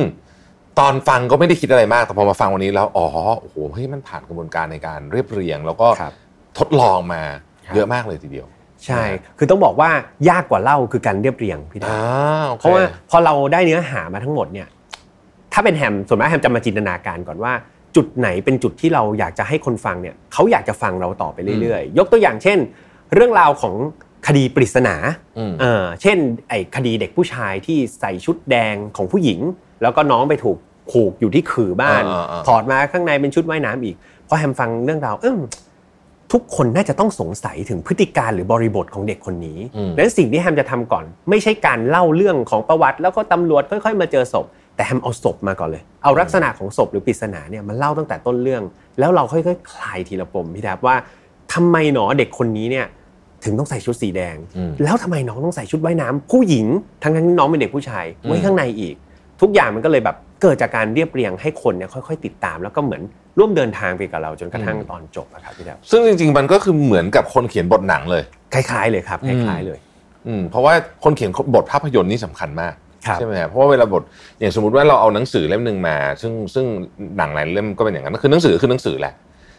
[0.80, 3.08] ตอนฟังก็ไม่ได้คิดอะไรมากแต่พอมาฟังวันนี้แล้วอ๋อ
[3.40, 6.14] โอ้โหเฮ้ยมันผ่านกระบวนการในการเรียบเรียง แล้วก็ครับ
[6.60, 7.22] ทดลองมา
[7.66, 8.48] ครับเยอะมากเลยทีเดียว
[8.86, 9.04] ใช่
[9.38, 9.90] คือต้องบอกว่า
[10.30, 14.68] ยากกว่าเล่าคือการเรียบเรียงพี่ดาอ่าโอคเพราะว่าพอเราได้เนื้อหามาทั้งหมดเนี่ย
[15.54, 17.54] ถ้าเป็นแฮมส่วนมากแฮมจะมาจินตนาการก่อนว่า
[17.96, 22.58] จุดไหนเป็นจุดที่เราอยากจะให้คนฟังเนี่ยเขาอยากจะฟังเราต่อไปเรื่อยๆ ยกตัวอย่างเช่น
[23.14, 23.74] เรื่องราวของ
[24.28, 24.96] คดีปริศนา
[25.38, 26.18] อืมเออเช่น
[26.50, 29.40] ไอ้คดีเด็กผู้ชายที่ใส่ชุดแดงของผู้หญิง
[29.82, 30.58] แล้วก็น้องไปถูก
[30.92, 33.96] ผูกอยู่ที่ขื่อบ้านอ่าอ่าอ่าถอดมาข้างในเป็นชุดว่ายน้ำอีก
[34.28, 35.40] พอแฮมฟังเรื่องราวเอม
[36.34, 48.64] ทุกคนน่าจะต้องสงสัยถึงพฤติการหรือบริบทของเด็กคนนี้อืมนั้นสิ่งที่แฮมจะทำก่อน ไม่ใช่การเล่าเรื่องของประวัติ แล้วก็ตำรวจค่อย ๆ มาเจอศพ แต่แฮมเอาศพมาก่อนเลย เอาลักษณะของศพหรือปริศนาเนี่ยมาเล่าตั้งแต่ต้นเรื่อง
[49.00, 50.96] แล้วเราค่อยๆคลายทีละปมพี่ดาบว่า
[51.54, 52.86] ทำไมหนอเด็กคนนี้เนี่ย
[53.48, 56.66] ถึงต้องใส่ชุดสีแดงอืมแล้วทำไมน้องต้องใส่ชุดว่ายน้ำผู้หญิง
[57.02, 58.96] ทั้งๆที่น้องเป็นเด็กผู้ชายอืมไว้ข้างในอีก
[59.42, 63.02] ทุกอย่างมันก็เลยแบบเกิดจากการเรียบเรียงให้คนเนี่ยค่อย ๆ ติดตาม แล้วก็เหมือน
[63.40, 69.80] ร่วมเดินทางไปกับเราจนกระทั่งตอนจบอะครับพี่ดาวซึ่งจริง ๆ มันก็คือเหมือนกับคนเขียนบทหนังเลยคล้าย ๆ เลยครับคล้ายๆเลย
[70.28, 72.74] อืมเพราะว่าคนเขียนบทภาพยนตร์นี่สำคัญมาก
[73.08, 74.04] ครับใช่ไหมฮะเพราะว่าเวลาบท
[74.40, 76.66] อย่างสมมติว่าเราเอาหนังสือเล่มหนึ่งมา ซึ่งซึ่ง
[77.18, 79.14] หนังหลายเล่มก็เป็นอย่างนั้นคือหนังสือคือหนังสือแหละ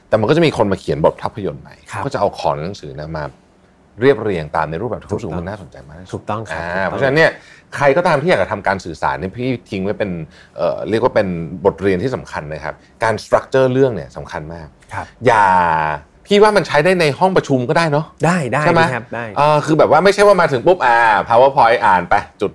[0.08, 3.24] แต่มันก็จะมีคนมาเขียนบทภาพยนตร์ใหม่ครับก็จะเอาของในหนังสือนะมา
[4.00, 7.30] เรียบเรียงตามในรูปแบบที่ผมรู้สึกถูกต้องมันน่าสนใจมากที่สุดถูกต้องครับอ่าถูกต้องเพราะฉะนั้นเนี่ย
[7.76, 10.10] ใครก็ตามที่อยากจะทำการสื่อสารเนี่ยพี่ทิ้งไว้เป็น
[10.56, 11.28] เอ่อเรียกว่าเป็น
[11.64, 12.74] บทเรียนที่สำคัญนะครับ
[13.04, 15.46] การ structure เรื่องเนี่ยสำคัญมากครับอย่า
[16.26, 22.52] พี่ว่ามันใช้ได้ในห้องประชุมก็ได้เนาะได้ได้ใช่ไหมครับได้อ่าคือแบบว่าไม่ใช่ว่ามาถึงปุ๊บอ่า powerpoint อ่านไปจุด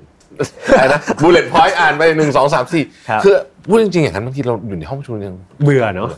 [0.79, 3.35] อะไรนะ bullet point อ่านไปหนึ่งสองสามสี่ครับคือ
[3.69, 6.09] พูดจริงๆอย่างนั้นบางทีเราอยู่ในห้องประชุมยังเบื่อเนาะ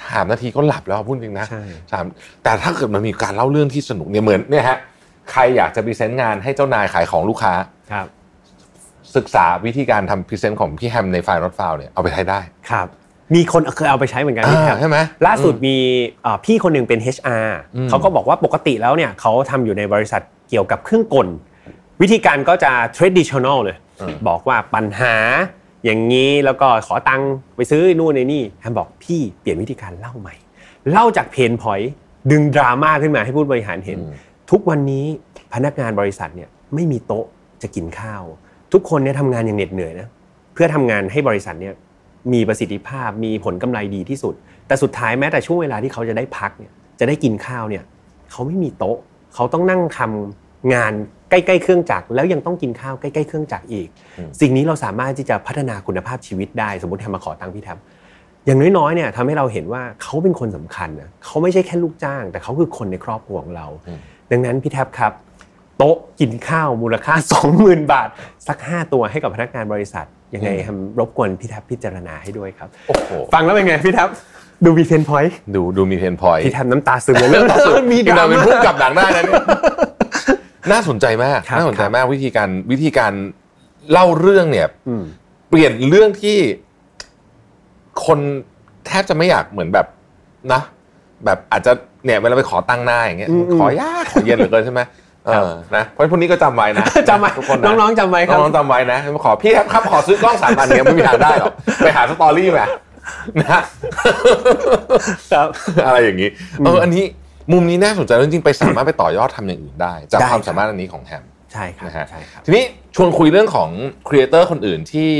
[0.00, 2.04] สามนาทีก็หลับแล้วพูดจริงนะใช่สาม
[2.42, 4.78] แต่ถ้าเกิดมันมีการเล่าเรื่องที่สนุกเนี่ยเหมือนเนี่ยฮะ
[5.30, 7.52] ใครอยากจะ present งานให้เจ้านายขายของลูกค้า
[7.92, 8.06] ครับ
[9.16, 12.40] ศึกษาวิธีการทำ present ของพี่แฮมใน File Not Found เนี่ยเอาไปใช้ได้
[12.70, 12.86] ครับ
[13.34, 15.76] มีคนเคยเอาไปใช้เหมือนกันพี่แทอ่าใช่ไหมล่าสุดมี
[16.22, 21.28] เอ่อพี่คนหนึ่งเป็น HR อืมเขาก็บอกว่าปกติแล้วเนี่ยเขาทำอยู่ในบริษัทเกี่ยวกับเครื่องกล
[22.02, 23.76] วิธีการก็จะ traditional เลย
[24.28, 25.14] บอกว่าปัญหา
[25.84, 30.34] อย่างนี้แล้วก็ขอตังค์ไปซื้อนู่นในนี่แฮมบอกพี่เปลี่ยนวิธีการเล่าใหม่
[30.90, 31.92] เล่าจาก pain point
[32.30, 33.98] ดึงดราม่าขึ้นมาให้ผู้บริหารเห็น
[34.50, 35.04] ทุกวันนี้
[35.54, 37.26] พนักงานบริษัทเนี่ยไม่มีโต๊ะ
[37.62, 38.22] จะกินข้าว
[38.72, 40.08] ทุกคนเนี่ยทำงานอย่างเหน็ดเหนื่อยนะ
[40.54, 41.74] เพื่อทำงานให้บริษัทเนี่ย
[42.32, 44.34] มีประสิทธิภาพมีผลกำไรดีที่สุด
[44.66, 47.84] แต่สุดท้ายแม้แต่ช่วงเวลาที่เขาจะได้พักเนี่ยจะได้กินข้าวเนี่ย
[48.30, 48.98] เขาไม่มีโต๊ะ
[49.34, 50.92] เขาต้องนั่งทำงาน
[51.30, 53.88] ใกล้ๆเครื่องจักรแล้วยังต้องกินข้าวใกล้ๆเครื่องจักรอีก
[54.40, 57.78] สิ่งนี้เราสามารถที่จะพัฒนาคุณภาพชีวิตได้ สมมติแทมมาขอตังค์พี่แทม
[58.46, 63.66] อย่างน้อยๆเนี่ยทำให้เราเห็นว่าเขาเป็นคนสำคัญนะเขาไม่ใช่แค่ลูกจ้าง แต่เขาคือคนในครอบครัวของเรา
[64.30, 65.12] ดังนั้นพี่แทบครับ
[65.78, 67.14] โต๊ะกินข้าวมูลค่า
[67.52, 68.08] 20,000 บาท
[68.48, 74.08] สัก 5 ตัวให้กับพนักงานบริษัท ยังไงทำรบกวนพี่แทบพิจารณาให้ด้วยครับโอ้โหฟังแล้วเป็นไงพี่แทบ
[74.64, 77.42] ดูมีเพนพอยต์ดูดูมีเพนพอยต์พี่แทบน้ำตาซึมเลยเรื่อ
[77.84, 79.42] งมีดราเราเป็นม่าผู้กำกับหนังได้นะเนี่ย
[80.72, 83.12] น่าสนใจมากครับน่าสนใจมากวิธีการวิธีการ
[83.92, 85.04] เล่าเรื่องเนี่ยอืม
[85.48, 86.38] เปลี่ยนเรื่องที่
[88.06, 88.18] คน
[88.86, 89.86] แทบจะไม่อยากเหมือนแบบ
[90.52, 90.62] นะ
[91.24, 91.72] แบบอาจจะ
[92.04, 94.80] เนี่ยเวลาไปขอตั้งหน้าอย่างเงี้ยอืมอืมขอยากขอเย็นเหลือเกินใช่ไหม
[95.26, 102.66] เออนะเพราะพวกนี้ก็จำไว้นะจำไว้ทุกคนนะน้องๆจำไว้ครับน้องๆจำไว้นะมาขอพี่ครับครับขอซื้อกล้องสามพันเนี่ยไม่มีทางได้หรอกไปหาสตอรี่มา
[103.40, 103.48] นะ
[105.32, 105.48] ครับ
[105.86, 106.28] อะไรอย่างนี้
[106.64, 107.04] เอออันนี้
[107.52, 113.70] มุมนี้น่าสนใจจริงๆไปสามารถไปต่อยอดทำอย่างอื่นได้ จากได้ความครับสามารถอันนี้ของแฮมใช่ครับนะฮะใช่ครับทีนี้ชวนคุยเรื่องของ
[114.08, 115.12] ครีเอเตอร์คนอื่นที่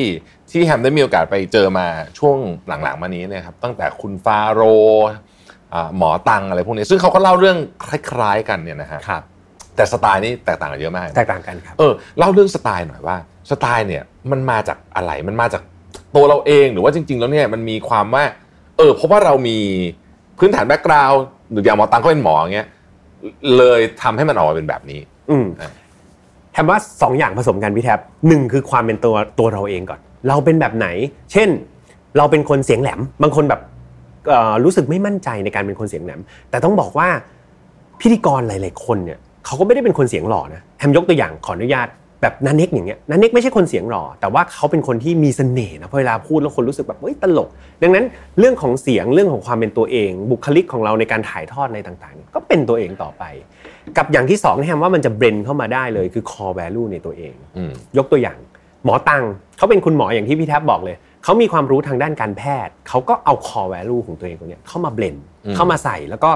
[0.51, 1.87] ที่แฮมได้มีโอกาสไปเจอมา
[2.19, 2.37] ช่วง
[2.69, 5.09] หลังๆ มานี้เนะครับตั้งแต่คุณฟาโรห์
[5.75, 7.59] อ่าหมอตังอะไรพวกนี้ ซึ่งเขาก็เล่าเรื่อง
[7.89, 9.23] คล้ายๆกันเนี่ยนะฮะครับ
[9.77, 13.17] แต่สไตล์นี่แตกต่างกันเยอะมากแตกต่างกันครับเออเล่าเรื่องสไตล์หน่อยว่า
[13.51, 15.63] สไตล์เนี่ยมันมาจากอะไรมันมาจาก
[16.15, 18.25] ตัวเราเองหรือว่าจริง ๆ แล้วเนี่ยมันมีความว่า
[18.79, 19.59] เออเพราะว่าเรามี
[20.39, 22.69] พื้นฐาน background หรื ออย่างหมอตังก็เป็นหมออย่างเงี้ย
[23.57, 25.73] เลยทำให้มันออกมาเป็นแบบนี้ อืมอะ
[26.53, 30.89] แทมว่าสองอย่างผสมกันพี่แทบหนึ่งคือความเป็นตัวตัวเราเองก่อน เราเป็นแบบไหน
[31.33, 31.49] เช่น
[32.17, 33.61] เราเป็นคนเสียงแหลม บางคนแบบ
[34.29, 36.21] เอ่อรู้สึกไม่มั่นใจในการเป็นคนเสียงแหลม
[36.51, 37.09] แต่ต้องบอกว่า
[38.01, 41.89] พิธีกรหลาย ๆ คนเนี่ยเขาก็ไม่ได้เป็นคนเสียงหล่อนะแฮมยกตัวอย่างขออนุญาต
[42.23, 47.49] แบบนันเน็กอย่างเงี้ยนันเน็กไม่ใช่คนเสียงหล่อแต่ว่าเขาเป็นคนที่มีเสน่ห์นะพอเวลาพูดแล้วคนรู้สึกแบบเฮ้ยตลก
[47.83, 48.05] ดังนั้น
[48.39, 53.25] เรื่องของเสียงเรื่องของความเป็นตัวเอง บุคลิกของเราในการถ่ายทอดอะไรต่างๆ ก็เป็นตัวเองต่อไป
[53.99, 58.39] กับอย่างที่สองที่แฮมว่ามันจะเบรนเข้ามาได้เลยคือ core value ในตัวเองอืมยกตัวอย่าง
[58.85, 59.23] หมอตัง
[59.57, 65.17] เขาเป็นคุณหมออย่างที่พี่แทบบอกเลยเขามีความรู้ทางด้านการแพทย์เขาก็เอา core value ของตัวเองตรงเนี้ยเข้ามาเบลน
[65.47, 66.31] อืมเข้ามาใส่แล้วก็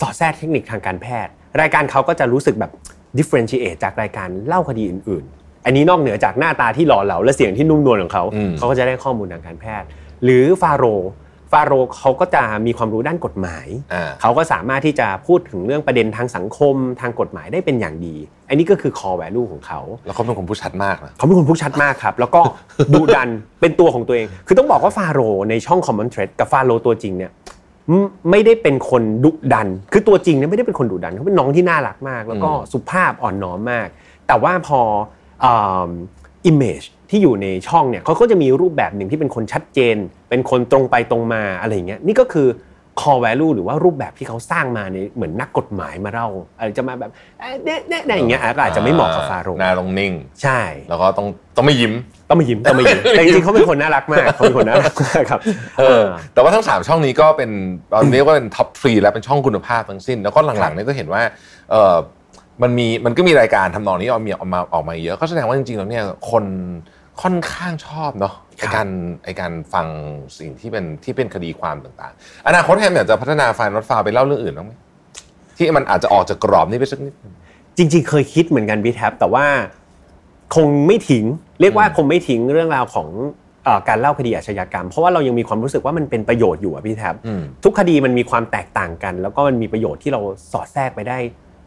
[0.00, 2.70] สอดแทรกเทคนิคทางการแพทย์ รายการเขาก็จะรู้สึกแบบ
[3.18, 9.86] differentiate จากรายการเล่าคดีอื่น ๆ อันนี้นอกเหนือจากหน้าตาที่หล่อเหลาและเสียงที่นุ่มนวลของเขาอืมเขาก็จะได้ข้อมูลทางการแพทย์
[10.24, 11.10] หรือฟาโรห์
[11.52, 18.16] ฟาโรห์เขาก็จะมีความรู้ด้านกฎหมายอ่าเขาก็สามารถที่จะพูดถึงเรื่องประเด็นทางสังคมทางกฎหมายได้เป็นอย่างดี
[18.48, 22.40] อันนี้ก็คือ core value ของเขา แล้วเขาเป็นคนพูดชัดมากนะเขาเป็นคนพูดชัดมากครับ แล้วก็
[22.92, 23.28] ดุดัน
[23.60, 27.30] เป็นตัวของตัวเอง คือต้องบอกว่าฟาโรห์ในช่อง Common Thread กับฟาโรห์ตัวจริงเนี่ย
[27.90, 33.88] ไม่ไม่ได้เป็นคนดุดัน คือตัวจริงเนี่ยไม่ได้เป็นคนดุดันเขาเป็นน้องที่น่ารักมาก แล้วก็อืมสุภาพอ่อนน้อมมาก
[34.26, 34.80] แต่ว่าพอ
[36.46, 39.96] image ที่อยู่ในช่องเนี่ยเขาก็จะมีรูปแบบหนึ่งที่เป็นคนชัดเจน
[40.28, 42.46] เป็นคนตรงไปตรงมาอะไรอย่างเงี้ยนี่ก็คือ
[43.00, 46.28] core value หรือว่ารูปแบบที่เขาสร้างมาในเหมือนนักกฎหมายมาเล่า
[46.58, 47.10] อะไรจะมาแบบ
[47.40, 50.12] เอ๊ะเนี่ยเนี่ยเนี่ยอย่างเงี้ยอะก็อาจจะไม่เหมาะกับฟาโรห์หน้าลงนิ่ง
[50.42, 51.26] ใช่ แล้วก็ต้อง
[51.56, 51.92] ต้องไม่ยิ้ม
[52.28, 55.40] ต้องมายิ้มต้องมายิ้มแต่จริงๆเขาเป็นคนน่ารักมากเขาเป็นคนน่ารักมากครับ
[55.78, 56.02] เออ
[56.34, 57.50] แต่ว่าทั้ง 3 ช่องนี้ก็เป็น
[57.90, 61.22] เราเรียกว่าเป็น top three แล้วเป็นช่องคุณภาพทั้งสิ้น แล้วก็หลังๆเนี่ยก็เห็นว่า
[61.70, 61.96] เออ
[62.62, 66.44] มันมีมันก็มีรายการทำนองนี้ออกมีออกมาออกมาเยอะก็แสดงว่าจริงๆแล้วเนี่ยคน
[67.22, 68.88] ค่อนข้างชอบเนาะ ไอการ
[69.24, 69.86] ไอการฟัง
[70.38, 74.72] สิ่งที่เป็นที่เป็นคดีความต่างๆ อนาคตแฮมอยากจะพัฒนาไฟล์รถฟาวไปเล่าเรื่องอื่นบ้างไหม
[75.56, 77.32] ที่มันอาจจะออกจากกรอบนี้ไปสักนิดนึง
[77.76, 79.46] จริง ๆ เคยคิดเหมือนกันพี่แท็บแต่ว่า
[80.56, 81.24] คงไม่ทิ้ง
[81.60, 83.08] เรียกว่าคงไม่ทิ้งเรื่องราวของ
[83.64, 90.20] เอ่อการเล่าคดีอาชญากรรม เพราะว่าเรายังมีความรู้สึกว่ามันเป็นประโยชน์อยู่อะพี่แท็บอืมทุกคดีมันมีความแตกต่างกัน แล้วก็มันมีประโยชน์ที่เรา
[90.52, 91.18] สอดแทรกไปได้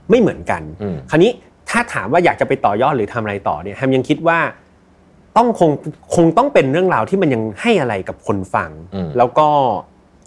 [0.09, 1.31] ไม่เหมือนกันอืมคราวนี้
[1.69, 4.39] ถ้าถามว่าอยากจะไปต่อยอดหรือทำอะไรต่อเนี่ยแฮมยังคิดว่า
[5.37, 5.71] ต้องคง
[6.15, 9.47] คงต้องเป็นเรื่องราวที่มันยังให้อะไรกับคนฟังอืมแล้วก็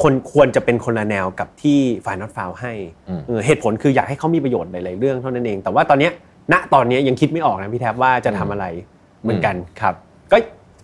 [0.02, 2.72] คนควรจะเป็นคนละแนวกับที่ฝ่ายนอตฟาวให้
[3.08, 6.12] อืมเออเหตุผลคืออยากให้เขามีประโยชน์หลายๆเรื่องเท่านั้นเอง แต่ว่าตอนเนี้ย
[6.52, 8.66] ณตอนเนี้ยยังคิดไม่ออกนะพี่แทบว่าจะทำอะไร
[9.22, 9.94] เหมือนกันครับ
[10.32, 10.36] ก็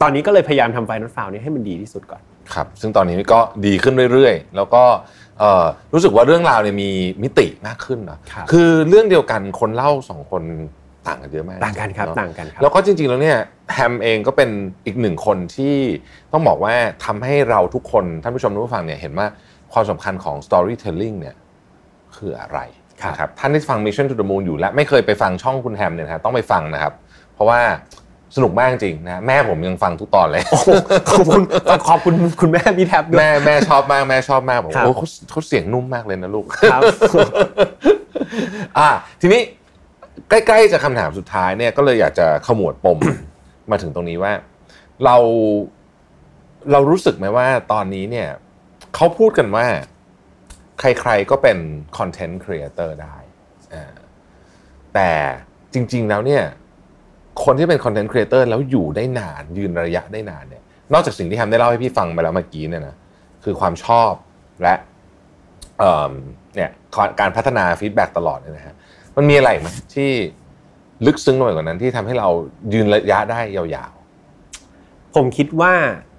[0.02, 2.22] ตอนนี้ก็เลยพยายามทำไฟนอตฟาวนี้ให้มันดีที่สุดก่อน
[2.54, 4.82] ครับซึ่งตอนนี้ก็ดีขึ้นเรื่อยๆ แล้วก็
[5.38, 6.90] เอ่อรู้สึกว่าเรื่องราวเนี่ยมี
[7.22, 10.42] มิติมากขึ้นนะครับคือเรื่องเดียวกันคนเล่าสองคน
[11.08, 13.38] ต่างกันเยอะมากต่างกันครับเอะต่างกันครับแล้วก็จริงๆแล้วเนี่ย
[13.74, 14.50] แฮมเองก็เป็น
[14.86, 15.74] อีกหนึ่งคนที่
[16.32, 16.74] ต้องบอกว่า
[17.04, 19.26] ทำให้เราทุกคนท่านผู้ชมทุกผู้ฟังเนี่ยเห็นว่า
[19.72, 21.34] ความสำคัญของ storytelling เนี่ย
[22.16, 22.58] คืออะไร
[23.02, 26.92] ครับนะครับท่านที่ฟัง Mission to the Moon อยู่และไม่เคยไปฟังช่องคุณแฮมเนี่ยนะฮะต้องไปฟังนะครับ
[27.34, 27.60] เพราะว่า
[28.36, 30.68] สนุกมากจริงๆนะแม่ผมยังฟังทุกตอนเลยโอ้โห
[31.10, 31.42] ขอบคุณ
[31.88, 36.82] ขอบคุณคุณแม่พี่แท็บด้วยแม่แม่ชอบมากแม่ชอบมากบอกครับโอ้เขาเขาเสียงนุ่มมากเลยนะลูกครับ
[38.78, 38.88] อ่า
[39.20, 39.40] ทีนี้
[40.28, 42.98] ใกล้ๆจะคำถามสุดท้ายเนี่ยก็เลยอยากจะขมวดปม
[43.70, 44.32] มาถึงตรงนี้ว่า
[45.04, 45.16] เรา
[46.72, 48.28] เรารู้สึกไหมว่าตอนนี้เนี่ย
[48.94, 49.66] เขาพูดกันว่า
[50.78, 51.58] ใครๆก็เป็น
[51.98, 53.16] คอนเทนต์ครีเอเตอร์ได้
[54.94, 55.10] แต่
[55.74, 56.42] จริง ๆแล้วเนี่ย
[57.44, 60.62] คนที่เป็น content creator แล้วอยู่ได้นานยืนระยะได้นานเนี่ย
[60.92, 62.96] นอกจากสิ่งที่ทำได้เล่าให้พี่ฟังไปแล้วเมื่อกี้เนี่ยนะ
[63.44, 64.12] คือความชอบ
[64.62, 64.74] แล้
[65.78, 65.82] ว
[66.56, 66.70] เนี่ย
[67.20, 68.74] การพัฒนา feedback ตลอดเนี่ยนะฮะ
[69.16, 70.10] มันมีอะไรไหมที่
[71.06, 72.28] ลึกซึ้งลงไปกว่านั้นที่ทำให้เรา
[72.72, 73.92] ยืนระยะได้ยาว
[75.14, 75.72] ผมคิดว่า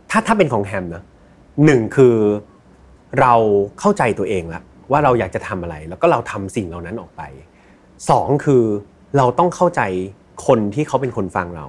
[0.10, 1.04] ถ้าถ้าเป็นของแฮมนะ
[1.66, 2.16] หนึ่งคือ
[3.20, 3.34] เรา
[3.80, 7.22] เข้าใจตัวเองแล้วว่าเราอยากจะทำอะไร แล้วก็เราทำสิ่งเหล่านั้นออกไป
[8.10, 8.64] สองคือ
[9.18, 9.82] เราต้องเข้าใจ
[10.48, 11.66] คนที่เขาเป็นคนฟังเรา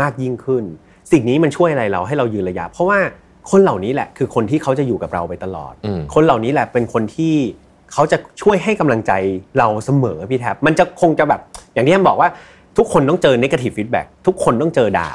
[0.00, 0.64] มากยิ่งขึ้น
[1.12, 2.98] สิ่งนี้มันช่วยอะไรเราให้เรายืนระยะ เพราะว่า
[3.50, 7.34] คนเหล่านี้แหละคือคนที่เขาจะอยู่กับเราไปตลอดอืมคนเหล่านี้แหละเป็นคนที่
[7.92, 9.12] เขาจะช่วยให้กำลังใจ
[9.58, 11.40] เราเสมอพี่แท็บมันจะคงจะแบบ
[11.74, 12.28] อย่างที่แฮมบอกว่า
[12.78, 15.10] ทุกคนต้องเจอ negative feedback ทุกคนต้องเจอด่า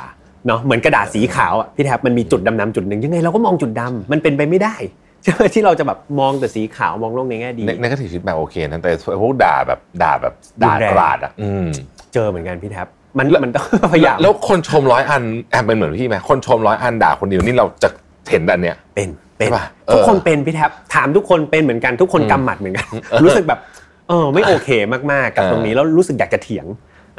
[0.48, 4.76] เนาะเหมือนกระดาษสีขาวอะพี่แท็บมันมีจุดดำๆจุดหนึ่งยังไงเราก็มองจุดดำมันเป็นไปไม่ได้
[5.24, 11.68] ใช่ไหมที่เราจะแบบมองแต่สีขาวมองโลกในแง่ดีๆในกระถิ่น feedback โอเคนะแต่พวกด่าแบบด่าแบบด่ารุนแรงกราดอะอืม
[12.14, 17.90] เจอเหมือนกันพี่แท็ปมันมันต้องพยายามแล้วคนชมร้อยอันแฮมเป็นเหมือนพี่ไหมคนชมร้อยอันด่าคนเดียวนี่เราจะ
[18.32, 22.88] เห็นอันเนี้ยเป็น เป็นใช่ปะทุกคนเออเป็นพี่แท็ปถามทุกคนเป็นเหมือนกันทุกคนกำหมัดเหมือนกัน
[23.24, 23.60] รู้สึกแบบ
[24.08, 26.66] เออไม่โอเคมาก ๆ กับเออตรงนี้แล้วรู้สึกอยากจะเถียง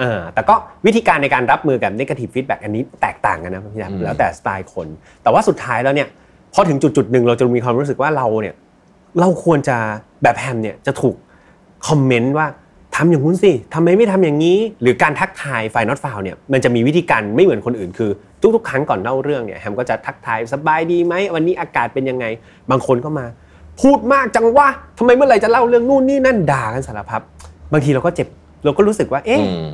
[0.00, 0.54] เออแต่ก็
[0.86, 4.88] วิธีการในการรับมือกับ negative feedback อันนี้แตกต่างกันนะพี่แท็ปแล้วแต่สไตล์คน
[5.22, 6.08] แต่ว่าสุดท้ายแล้วเนี่ย
[6.54, 8.54] พอถึงจุดจุดๆหนึ่งเราจะมีความรู้สึกว่าเราเนี่ย
[9.20, 9.76] เราควรจะ
[10.22, 11.16] แบบแฮมเนี่ยจะถูก
[11.88, 12.46] คอมเมนต์ว่า
[12.97, 18.11] ทำอย่างนู้นสิทำไมไม่ทำอย่างนี้ หรือการทักทายไฟนอตฟาวเนี่ยมันจะมีวิธีการไม่เหมือนคนอื่นคือ
[18.55, 22.26] ทุกๆ ครั้งก่อนเล่าเรื่องเนี่ยแฮมก็จะทักทายสบายดีไหมวันนี้อากาศเป็นยังไง
[22.70, 23.26] บางคนก็มา
[23.82, 24.68] พูดมากจังวะ
[24.99, 27.22] ทำไมเมื่อไหร่จะเล่าเรื่องนู่นนี่นั่นด่ากันสารพัด
[27.72, 28.28] บางทีเราก็เจ็บ
[28.64, 29.66] เราก็รู้สึกว่า เอ๊ะอืม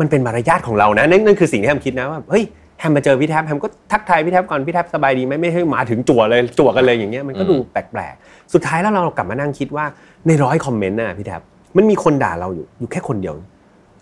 [0.00, 2.44] มันเป็นมารยาทของเรานะนั่นนั่นคือสิ่งที่แฮมคิดนะว่าเฮ้ย
[2.80, 9.84] แฮมมาเจอพี่แท็บแฮมก็ทักทายพี่แท็บก่อนพี่แท็บสบายดีไหมไม่ใช่มาถึงจั่วเลยจั่วกันเลยอย่างเงี้ยมันก็ดูแปลกๆสุดท้ายแล้วเรากลับมานั่งคิดว่า
[10.26, 11.42] ในร้อยคอมเมนต์น่ะพี่แท็บ
[11.76, 13.34] มันมีคนด่าเราอยู่อยู่แค่คนเดียว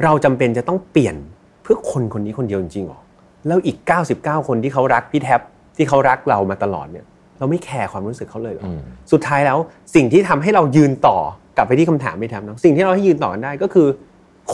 [0.04, 1.16] เราจำเป็นจะต้องเปลี่ยน
[1.62, 3.00] เพื่อคนคนนี้คนเดียวจริงๆหรอ
[3.46, 3.76] แล้วอีก
[4.14, 5.40] 99 คนที่เขารักพี่แท็บ
[5.76, 7.04] ที่เขารักเรามาตลอดเนี่ย
[7.38, 8.80] เราไม่แคร์ความรู้สึกเขาเลยเหรออม
[9.12, 9.58] สุดท้ายแล้ว
[9.94, 11.16] สิ่งที่ทำให้เรายืนต่อ
[11.56, 13.86] กลับไปที่คำถามไม่ทำเนาะสิ่งที่เราให้ยืนต่อกันได้ก็คือ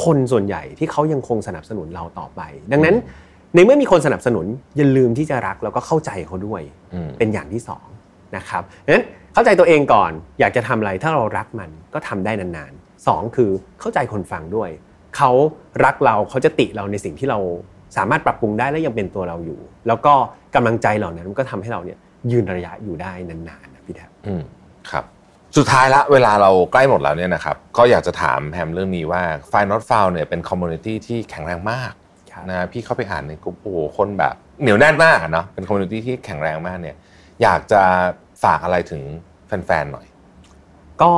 [0.02, 2.40] คนส่วนใหญ่ที่เขายังคงสนับสนุนเราต่อไป
[2.72, 2.96] ดังนั้น
[3.54, 4.46] ในเมื่อมีคนสนับสนุน
[4.76, 6.62] อย่าลืมที่จะรักแล้วก็เข้าใจเขาด้วย
[6.94, 7.86] อืมเป็นอย่างที่สอง
[8.36, 9.04] นะครับดังนั้น
[9.34, 10.10] เข้าใจตัวเองก่อน
[10.40, 13.50] อยากจะทำอะไรถ้าเรารักมันก็ทำได้นานๆ สองคือ
[13.80, 14.70] เข้าใจคนฟังด้วย
[15.16, 15.30] เขา
[15.84, 17.38] รักเราเขาจะติเราในสิ่งที่เรา
[17.96, 20.14] สามารถปรับปรุงได้และยังเป็นตัวเราอยู่ แล้วก็
[20.54, 21.98] กำลังใจเหล่านั้นมันก็ทำให้เราเนี่ย
[22.30, 24.42] ยืนระยะอยู่ได้นานๆนะพี่แทบอืม
[24.90, 25.04] ครับ
[25.56, 31.92] สุดท้ายละเวลาเราใกล้หมดแล้วเนี่ยนะครับก็อยากจะถามแฮมเรื่องนี้ว่า File Not Found เนี่ยเป็น community ที่แข็งแรงมาก
[32.32, 36.96] ครับนะพี่เข้าไปอ่านในกลุ่มโอ้โหคนแบบเหนียวแน่นมากอะเนาะเป็น community ที่แข็งแรงมากเนี่ย
[37.42, 37.82] อยากจะ
[38.44, 39.02] ฝากอะไรถึง
[39.46, 40.06] แฟนๆหน่อย
[41.02, 41.12] ก็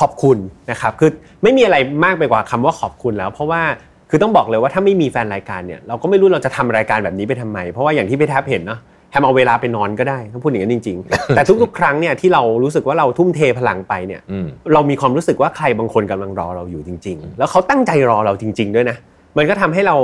[0.00, 0.38] ขอบคุณ
[0.70, 1.10] นะครับคือ
[1.42, 3.62] ไม่มีอะไรมากไปกว่าคำว่าขอบคุณแล้ว เพราะว่า
[4.10, 8.80] คือต้องบอกเลยว่าถ้าไม่มีแฟนรายการเนี่ยเราก็ไม่รู้เราจะทำรายการแบบนี้ไปทำไม เพราะว่าอย่างที่พี่แท็ปเห็นเนาะ
[9.10, 18.96] แฮมเอาเวลาไปนอนก็ได้ต้องพูดอย่างนั้นจริง ๆ แต่ทุกๆ ครั้งเนี่ยที่เรารู้สึกว่าเราทุ่มเทพลังไปเนี่ยอืมเรามีความรู้สึกว่าใครบางคนกำลังรอเราอยู่จริง ๆ แล้วเขาตั้งใจรอเราจริง ๆ ด้วยนะ
[19.36, 19.96] มันก็ทำให้เรา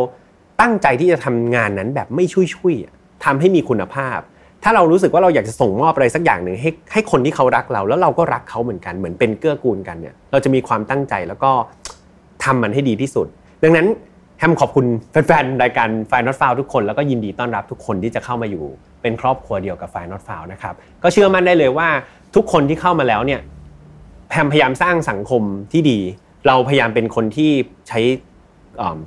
[0.60, 4.18] ตั้งใจที่จะทำงานนั้นแบบไม่ชุยๆอะทำให้มีคุณภาพ
[4.64, 11.50] ถ้าเรารู้สึกว่าเราอยากจะส่งมอบอะไรสักอย่างหนึ่งให้ให้คนที่เขารักเรา แล้วเราก็รักเขาเหมือนกันเหมือนเป็นเกื้อกูลกันเนี่ยเราจะมีความตั้งใจแล้วก็
[12.44, 13.26] ทำมันให้ดีที่สุด
[13.62, 13.86] ดังนั้น
[14.38, 18.64] แฮมขอบคุณแฟนๆรายการ f i n a l f i l ทุกคนแล้วก็ยินดีต้อนรับทุกคนที่จะเข้ามาอยู่
[19.02, 21.88] เป็นครอบครัวเดียวกับ f i n a l f i l นะครับก็เชื่อมั่นได้เลยว่า
[22.34, 23.40] ทุกคนที่เข้ามาแล้วเนี่ย
[24.28, 25.42] แฮมพยายามสร้างสังคม
[25.72, 25.98] ที่ดี
[26.46, 27.50] เราพยายามเป็นคนที่
[27.88, 28.00] ใช้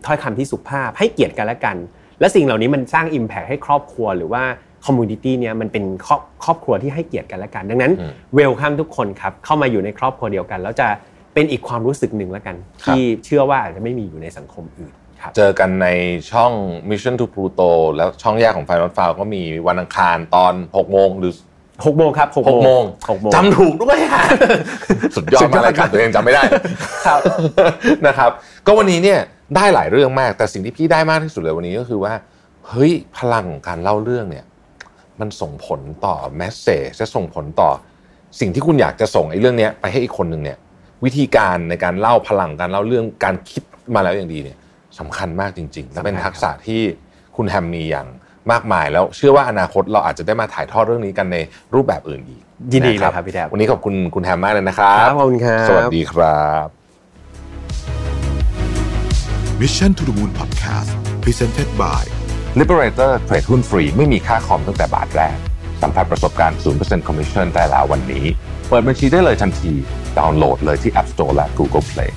[0.06, 1.78] ถ้อยคำที่สุภาพให้เกียรติกันและกัน
[2.20, 4.44] และสิ่งเหล่านี้มันสร้าง impact ให้ครอบครัวหรือว่า
[4.86, 10.88] community เนี่ยมันเป็นครอบครอบครัวที่ให้เกียรติกันและกัน ดังนั้นอืม welcome ทุกคนครับเข้ามาอยู่ในครอบครัวเดียวกัน แล้วจะ
[11.34, 15.88] เป็นอีกความรู้สึกหนึ่งแล้วกันครับที่เชื่อว่าอาจจะไม่มีอยู่ในสังคมอื่นครับเจอกันใน
[16.32, 16.52] ช่อง
[16.90, 21.34] Mission to Pluto แล้วช่องแยกของ Final f i l ก็มีวันอังคารตอน 6 โมงหรือ
[21.86, 24.24] หกโมงครับหก6โมงหกโมงจำถูกด้วยฮะ
[25.16, 26.44] สุดยอดสุดยอมาดกรายการตัวเองจำไม่ได้
[27.08, 27.20] ครับ
[28.08, 28.32] นะครับ
[28.66, 29.20] ก็วันนี้เนี่ย
[29.56, 32.14] ได้หลายเรื่องมากแต่สิ่งที่พี่ได้มากที่สุดเลยวันนี้ก็คือว่า
[32.68, 34.46] เฮ้ยพลังของการเล่าเรื่องเนี่ย
[35.20, 37.70] มันส่งผลต่อแมสเซจจะส่งผลต่อ
[38.40, 40.58] สิ่งที่คุณอยากจะส่งไอ้เรื่องเนี้ยไปให้อีกคนหนึ่งเนี่ย
[41.06, 43.64] วิธีการในการเล่าพลังการเล่าเรื่องการคิด
[43.96, 44.58] มาแล้วอย่างดีเนี่ย
[45.00, 46.82] สำคัญมากจริงๆและเป็นทักษะที่
[47.36, 48.08] คุณแฮมมีอย่าง
[48.52, 51.38] มากมายแล้วเชื่อว่าอนาคตเราอาจจะได้มาถ่ายทอดเรื่องนี้กันใน
[51.74, 52.42] รูปแบบอื่นอีก
[52.74, 56.68] ยินดีเลยะครับพี่แทบวันนี้ขอบคุณคุณแฮมมากเลยนะครับครับขอบคุณครับสวัสดีครับ
[59.62, 60.92] Mission to the Moon Podcast
[61.24, 62.23] Presented by
[62.60, 65.38] Liberator เทรดหุ้นฟรีไม่มีค่าคอมตั้งแต่บาทแรก
[65.82, 68.26] สัมผัสประสบการณ์ 0% Commission ได้แล้ววันนี้
[68.70, 69.74] เปิดบัญชีได้เลยทันที
[70.18, 72.12] ดาวน์โหลดเลยที่ App Store และ Google Play